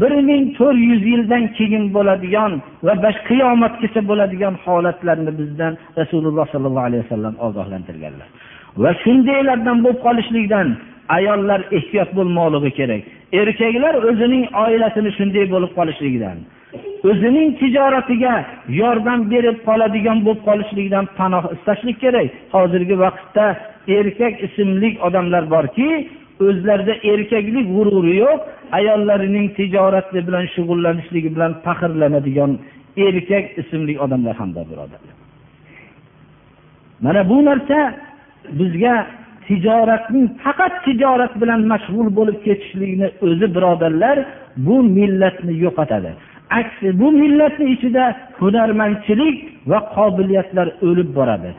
[0.00, 2.52] bir ming to'rt yuz yildan keyin bo'ladigan
[2.86, 2.94] va
[3.28, 8.28] qiyomatgacha bo'ladigan holatlarni bizdan rasululloh sollallohu alayhi vasallam ogohlantirganlar.
[8.82, 10.68] Va shundaylardan bo'lib qolishlikdan
[11.16, 13.02] ayollar ehtiyot bo'lmoqligi kerak.
[13.40, 16.36] Erkaklar o'zining oilasini shunday bo'lib qolishligidan
[17.10, 18.34] o'zining tijoratiga
[18.80, 22.28] yordam berib qoladigan bo'lib qolishlikdan panoh istashlik kerak.
[22.54, 23.46] Hozirgi vaqtda
[23.98, 25.88] erkak ismli odamlar borki
[26.46, 28.40] o'zlarida erkaklik g'ururi yo'q
[28.78, 32.52] ayollarining tijorati bilan shug'ullanishligi bilan faxrlanadigan
[33.06, 35.16] erkak ismli odamlar ham bor birodarlar
[37.04, 37.78] mana bu narsa
[38.60, 38.94] bizga
[39.48, 44.16] tijoratning faqat tijorat bilan mashg'ul bo'lib ketishlikni o'zi birodarlar
[44.66, 46.10] bu millatni yo'qotadi.
[46.50, 49.36] Aksi bu millatni ichida hunarmandchilik
[49.66, 51.50] va qobiliyatlar o'lib boradi.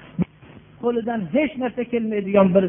[0.82, 2.66] Qo'lidan hech narsa kelmaydigan bir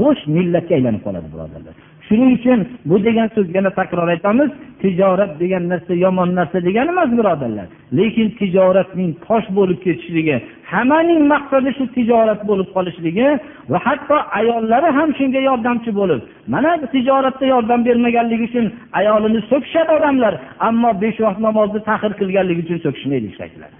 [0.00, 1.74] bo'sh millatga aylanib qoladi birodarlar.
[2.12, 4.50] Shuning uchun bu degan so'z yana takror aytamiz
[4.82, 7.66] tijorat degan narsa yomon narsa degani emas birodarlar.
[7.98, 10.36] Lekin tijoratning tosh bo'lib ketishligi
[10.72, 13.28] hammaning maqsadi shu tijorat bo'lib qolishligi
[13.72, 16.20] va hatto ayollari ham shunga yordamchi bo'lib
[16.54, 18.66] mana tijoratda yordam bermaganligi uchun
[19.00, 20.34] ayolini so'kishadi odamlar
[20.68, 23.72] ammo besh vaqt namozni tahir qilganligi uchun so'kishmaydi ishlaydilar.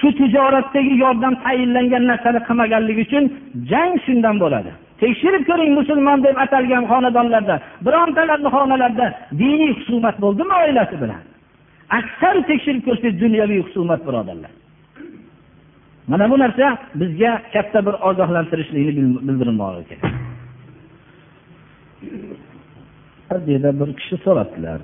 [0.00, 3.24] Shu tijoratdagi yordam tayinlangan narsani qilmaganligi uchun
[3.70, 4.72] jang shundan bo'ladi.
[5.04, 9.06] Tekshirib ko'ring musulmon deb atalgan xonadonlarda birontalarni xonalarida
[9.40, 11.22] diniy husumat bo'ldimi oilasi bilan?
[11.98, 14.52] Aksar tekshirib ko'rsangiz dunyoviy husumat birodarlar.
[16.10, 16.66] Mana bu narsa
[17.00, 18.92] bizga katta bir ogohlantirishlikni
[19.26, 20.04] bildirmoqligi kerak.
[23.46, 24.80] Deydi bir kishi so'rabdilar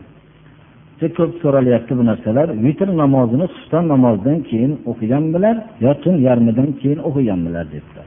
[1.09, 7.65] ko'p so'ralyapti bu narsalar vitr namozini xufton namozidan keyin o'qiganmilar yo tun yarmidan keyin o'qiganmilar?
[7.75, 8.07] debdilar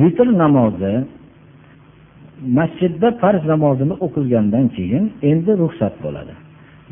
[0.00, 0.92] vitr namozi
[2.58, 6.34] masjidda farz namozini o'qilgandan keyin endi ruxsat bo'ladi.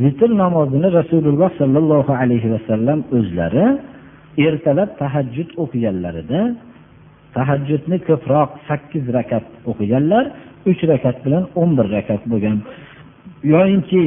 [0.02, 3.66] Vitr namozini rasululloh sollallohu alayhi vasallam o'zlari
[4.46, 6.40] ertalab tahajjud o'qiganlarida
[7.36, 10.24] tahajjudni ko'proq sakkiz rakat o'qiganlar
[10.70, 12.56] uch rakat bilan o'n bir rakat bo'lgan.
[13.52, 14.04] Yoyinki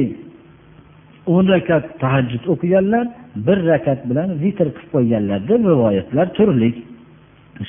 [1.34, 3.06] o'n rakat tahajjud o'qiganlar
[3.46, 6.70] bir rakat bilan vitr qilib qo'yganlar deb rivoyatlar turli.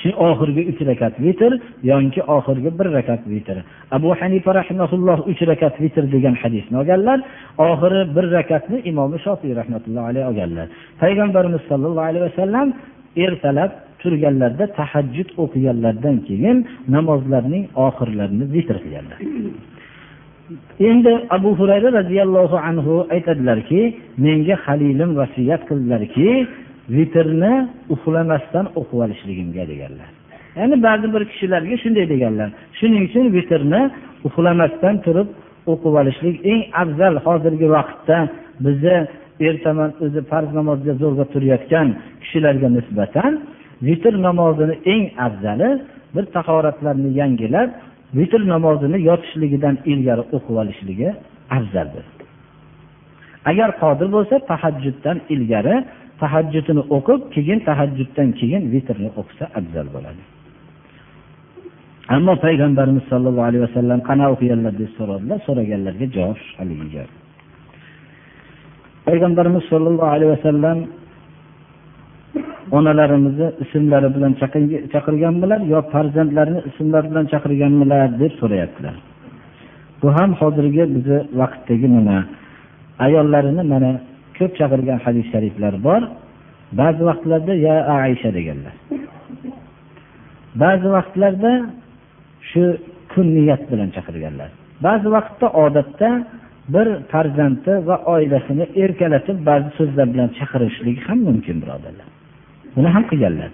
[0.02, 1.52] Shu oxirgi uch rakat vitr
[1.90, 3.56] yoki oxirgi bir rakat vitr.
[3.96, 7.18] Abu hanifa rahmaulloh uch rakat vitr degan hadisni olganlar
[7.58, 10.66] oxiri bir rakatni imomi shofiy rahmatulloh alayhi olganlar.
[11.02, 12.68] Payg'ambarimiz sollallohu alayhi vasallam
[13.24, 13.70] ertalab
[14.02, 16.56] turganlarda tahajjud o'qiganlaridan keyin
[16.94, 19.18] namozlarning oxirlarini vitr qilganlar.
[20.90, 23.80] Endi abu hurayra roziyallohu anhu aytadilarki
[24.24, 26.28] menga halilim vasiyat qildilarki
[26.96, 27.54] vitrni
[27.94, 30.10] uxlamasdan o'qib olishligimga deganlar.
[30.58, 32.48] Ya'ni ba'zi bir kishilarga shunday deganlar.
[32.78, 33.82] Shuning uchun vitrni
[34.28, 35.28] uxlamasdan turib
[35.72, 38.16] o'qib olishlik eng afzal hozirgi vaqtda
[38.66, 38.96] bizni
[39.48, 41.88] ertaman o'zi farz namozga zo'rg'a turayotgan
[42.22, 43.32] kishilarga nisbatan
[43.88, 45.70] vitr namozini eng afzali
[46.14, 47.70] bir tahoratlarni yangilab
[48.18, 51.08] vitr namozini yotishligidan ilgari o'qib olishligi
[51.56, 52.04] afzaldir.
[53.50, 55.76] Agar qodir bo'lsa tahajjuddan ilgari
[56.22, 60.22] tahajjudini o'qib keyin tahajjuddan keyin vitrni o'qisa afzal bo'ladi.
[62.16, 67.04] Ammo payg'ambarimiz sollallohu alayhi vasallam qana o'qiganlar deb so'radilar so'raganlarga javob haligi
[69.06, 70.78] payg'ambarimiz sollallohu alayhi vasallam
[72.78, 74.32] onalarimizni ismlari bilan
[74.94, 78.94] chaqirganmilar yo farzandlarini ismlari bilan chaqirganmilar deb so'rayaptilar.
[80.00, 82.18] Bu ham hozirgi bizni vaqtdagi nima
[83.06, 83.90] ayollarini mana
[84.40, 86.02] ko'p chaqirgan hadis shariflar bor.
[86.80, 88.74] Ba'zi vaqtlarda ya aisha deganlar.
[90.62, 91.52] Ba'zi vaqtlarda
[92.50, 92.62] shu
[93.12, 94.50] kunniyat bilan chaqirganlar
[94.86, 96.10] ba'zi vaqtda odatda
[96.74, 102.08] bir farzandi va oilasini erkalatib ba'zi so'zlar bilan chaqirishlik ham mumkin birodarlar.
[102.76, 103.50] Buni ham qilganlar.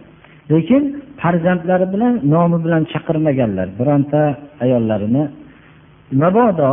[0.53, 0.83] Lekin
[1.23, 4.21] farzandlari bilan nomi bilan chaqirmaganlar bironta
[4.65, 5.25] ayollarini
[6.23, 6.71] mabodo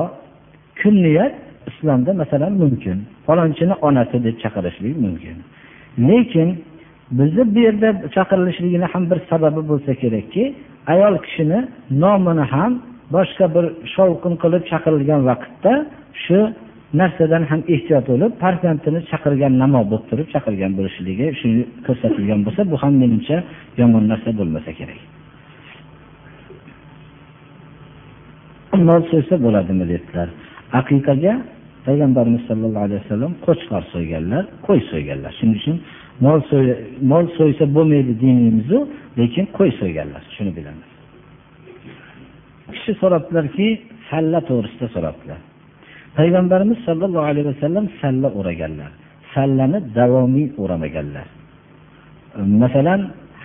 [0.82, 1.34] kunniyat
[1.70, 2.98] islomda masalan mumkin.
[3.26, 5.38] Falonchini onasi deb chaqirishlik mumkin.
[6.10, 6.50] Lekin
[7.20, 10.44] bizni bu yerda chaqirilishligini ham bir sababi bo'lsa kerakki
[10.94, 11.60] ayol kishini
[12.04, 12.72] nomini ham
[13.16, 13.66] boshqa bir
[13.96, 15.74] shovqin qilib chaqirilgan vaqtda
[16.24, 16.40] shu
[17.00, 21.50] narsadan ham ehtiyot bo'lib farzandini chaqirgan namo bo'lib turib chaqirgan bo'lishligi shu
[21.86, 23.38] ko'rsatilgan bo'lsa bu ham menimcha
[23.82, 25.00] yomon narsa bo'lmasa kerak.
[28.88, 30.28] Mol so'ysa bo'ladimi dedilar
[30.80, 31.34] aqiqaga
[31.88, 35.32] payg'ambarimiz sollallohu alayhi vasallam qo'chqor so'yganlar qo'y so'yganlar.
[35.40, 35.78] Shuning uchun
[36.26, 36.40] mol
[37.12, 38.78] mol so'ysa bo'lmaydi dinimizu
[39.20, 40.22] lekin qo'y so'yganlar.
[40.36, 40.90] Shuni bilamiz
[42.76, 43.68] kishi so'rabdilarki
[44.10, 45.40] salla to'g'risida so'rabdilar.
[46.18, 48.92] Payg'ambarimiz sollallohu alayhi vasallam salla o'raganlar
[49.34, 51.28] sallani davomiy o'ramaganlar.
[52.62, 53.02] Masalan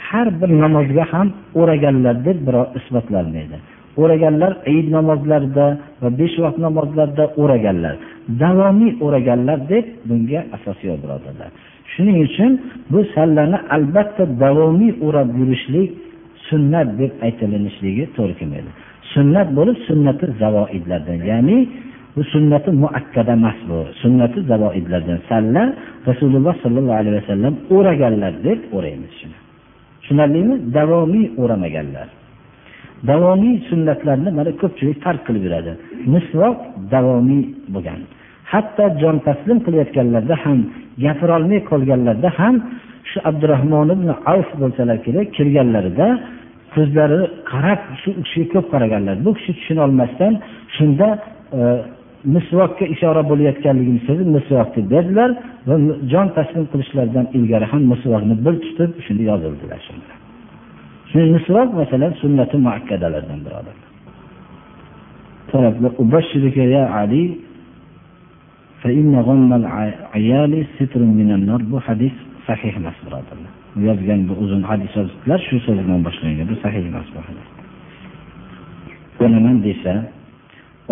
[0.09, 1.28] har bir namozga ham
[1.61, 3.57] o'raganlar deb birov isbotlanmaydi.
[4.03, 5.66] O'raganlar iyd namozlarida
[6.03, 7.94] va besh vaqt namozlarda o'raganlar.
[8.42, 11.51] Davomiy o'raganlar deb bunga asos yo'q birodarlar.
[11.92, 12.53] Shuning uchun
[12.92, 15.88] bu sallani albatta davomiy o'rab yurishlik
[16.49, 18.70] sunnat deb aytilinishligi to'g'ri kelmaydi.
[19.14, 21.59] Sunnat bo'lib sunnati zavoidlardan ya'ni
[22.14, 23.78] bu sunnati muakkada emas bu.
[24.03, 25.62] Sunnati zavoidlardan salla
[26.09, 29.36] rasululloh sollallohu alayhi vasallam o'raganlar deb o'raymiz shuni.
[30.01, 30.55] Tushunarlimi?
[30.76, 32.09] Davomiy o'ramaganlar.
[33.11, 35.72] Davomiy sunnatlarni mana ko'pchilik tark qilib yuradi.
[36.14, 36.57] Misvoq
[36.94, 37.42] davomiy
[37.74, 38.01] bo'lgan.
[38.53, 40.59] Hatto jon taslim qilayotganlarda ham
[41.05, 42.55] gapirolmay qolganlarda ham
[43.11, 46.09] shu abdurahmon ibn avf bo'lsalar kerak kirganlarida
[46.74, 47.20] ko'zlari
[47.51, 49.16] qarab shu kishiga ko'p qaraganlar.
[49.24, 50.32] Bu kishi tushuna olmasdan
[50.76, 51.09] shunda
[51.59, 51.61] e,
[52.34, 55.30] misvokka ishora bo'layotganligini sezib misvok deb berdilar
[55.68, 55.76] va
[56.12, 60.18] jon taslim qilishlaridan ilgari ham misvokni bir tutib shuni yozildilar shunda.
[61.11, 63.88] Shu misroq masalan sunnati muakkadalardan birodarlar
[71.70, 72.14] bu hadis
[72.46, 73.52] sahih emas birodarlar.
[73.86, 76.46] Yozgan bu uzun hadis yozibdilar shu so'z bilan boshlangan.
[76.52, 77.48] Bu sahih emas bu hadis.
[79.18, 79.94] Bo'laman desa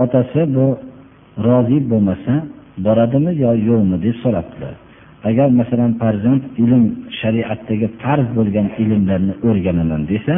[0.03, 0.67] otasi bu
[1.47, 2.35] rozi bo'lmasa
[2.85, 4.75] boradimi yo yo'qmi deb so'rabdilar.
[5.29, 6.85] Agar masalan farzand ilm
[7.21, 10.35] shariatdagi farz bo'lgan ilmlarni o'rganaman desa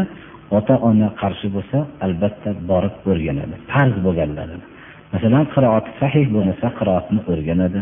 [0.59, 3.55] ota ona qarshi bo'lsa albatta borib o'rganadi.
[3.73, 4.65] Farz bo'lganlarini
[5.13, 7.81] masalan qiroat sahih bo'lmasa qiroatni o'rganadi.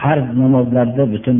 [0.00, 1.38] Farz namozlarda butun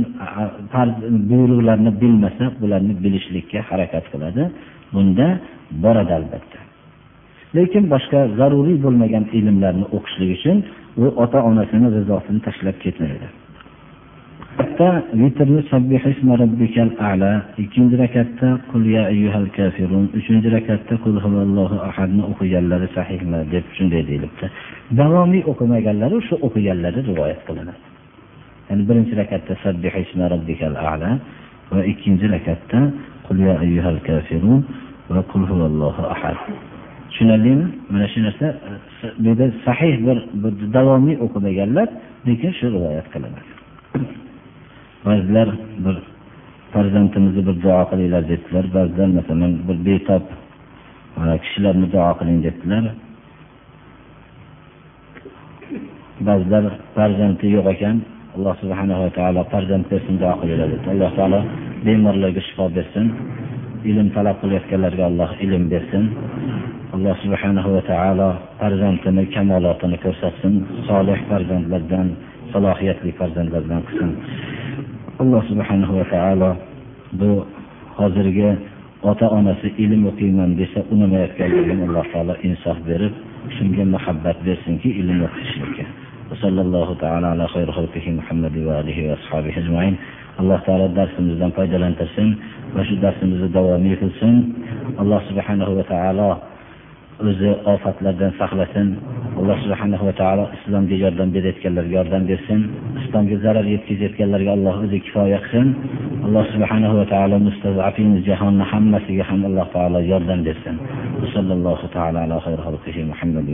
[0.73, 0.95] farz
[1.31, 4.43] buyruqlarni bilmasa bularni bilishlikka harakat qiladi.
[4.95, 5.27] Bunda
[5.85, 6.59] boradi albatta.
[7.57, 10.57] Lekin boshqa zaruriy bo'lmagan ilmlarni o'qishlik uchun
[11.03, 13.27] u ota onasini rizosini tashlab ketmaydi.
[17.63, 20.05] Ikkinchi rakatda qul ya ayyuhal kafirun.
[20.19, 23.39] Uchinchi rakatda qul huvallohu ahadni o'qiganlari sahihmi?
[23.55, 24.47] deb shunday deyilibdi.
[24.99, 27.81] Davomiy o'qimaganlari shu o'qiganlari rivoyat qilinadi.
[28.69, 29.53] Ya'ni birinchi rakatda
[30.91, 31.11] a'la
[31.75, 32.81] va ikkinchi rakatda
[33.27, 34.61] qul ya ayyuhal kafirun
[35.15, 36.39] va qul huvallohu ahad
[37.11, 37.67] tushunarlimi?
[37.93, 38.47] Mana shu narsa
[39.19, 40.19] bu yerda sahih bir
[40.77, 41.89] davomiy o'qimaganlar
[42.29, 43.51] lekin shu rivoyat qilinadi.
[45.07, 45.49] Ba'zilar
[45.85, 45.97] bir
[46.73, 48.65] farzandimizni bir duo qilinglar debdilar.
[48.77, 50.25] Ba'zilar masalan bir betob
[51.45, 52.85] kishilarni duo qiling debdilar.
[56.29, 56.65] Ba'zilar
[56.97, 57.97] farzandi yo'q ekan
[58.37, 61.41] alloh subhanahu va taolo farzand bersin duo qilinglar alloh taolo
[61.87, 63.07] bemorlarga shifo bersin
[63.91, 66.05] ilm talab qilayotganlarga alloh ilm bersin.
[66.97, 68.29] Alloh subhanahu va taolo
[68.61, 70.55] farzandini kamolotini ko'rsatsin
[70.89, 72.09] solih farzandlardan
[72.53, 74.11] salohiyatli farzandlardan qilsin.
[75.23, 76.51] Alloh subhanahu va taolo
[77.21, 77.47] bu
[77.99, 78.51] hozirgi
[79.03, 83.15] ota onasi ilm o'qiyman desa unamayotganligini alloh taolo insof berib
[83.57, 85.85] shunga muhabbat bersinki ilm o'qitishlikka.
[86.43, 88.11] Sallallohu taala ala xayr xalqihi
[88.67, 89.95] va alihi va ashabihi ajmain.
[90.41, 92.29] Alloh taolo darsimizdan foydalantirsin
[92.75, 94.35] va shu darsimizni davomiy qilsin.
[95.03, 96.31] Alloh subhanahu va taolo
[97.23, 98.89] o'zi ofatlardan saqlasin.
[99.41, 102.61] Alloh subhanahu va taolo islomga yordam berayotganlarga yordam bersin.
[103.03, 105.67] Islomga zarar yetkazayotganlarga alloh o'zi kifoya qilsin.
[106.27, 110.77] Alloh subhanahu va taolo mustazafin jahonni hammasiga ham alloh taolo yordam bersin.
[111.35, 112.37] Sallallohu taolo ala
[113.13, 113.47] muhammad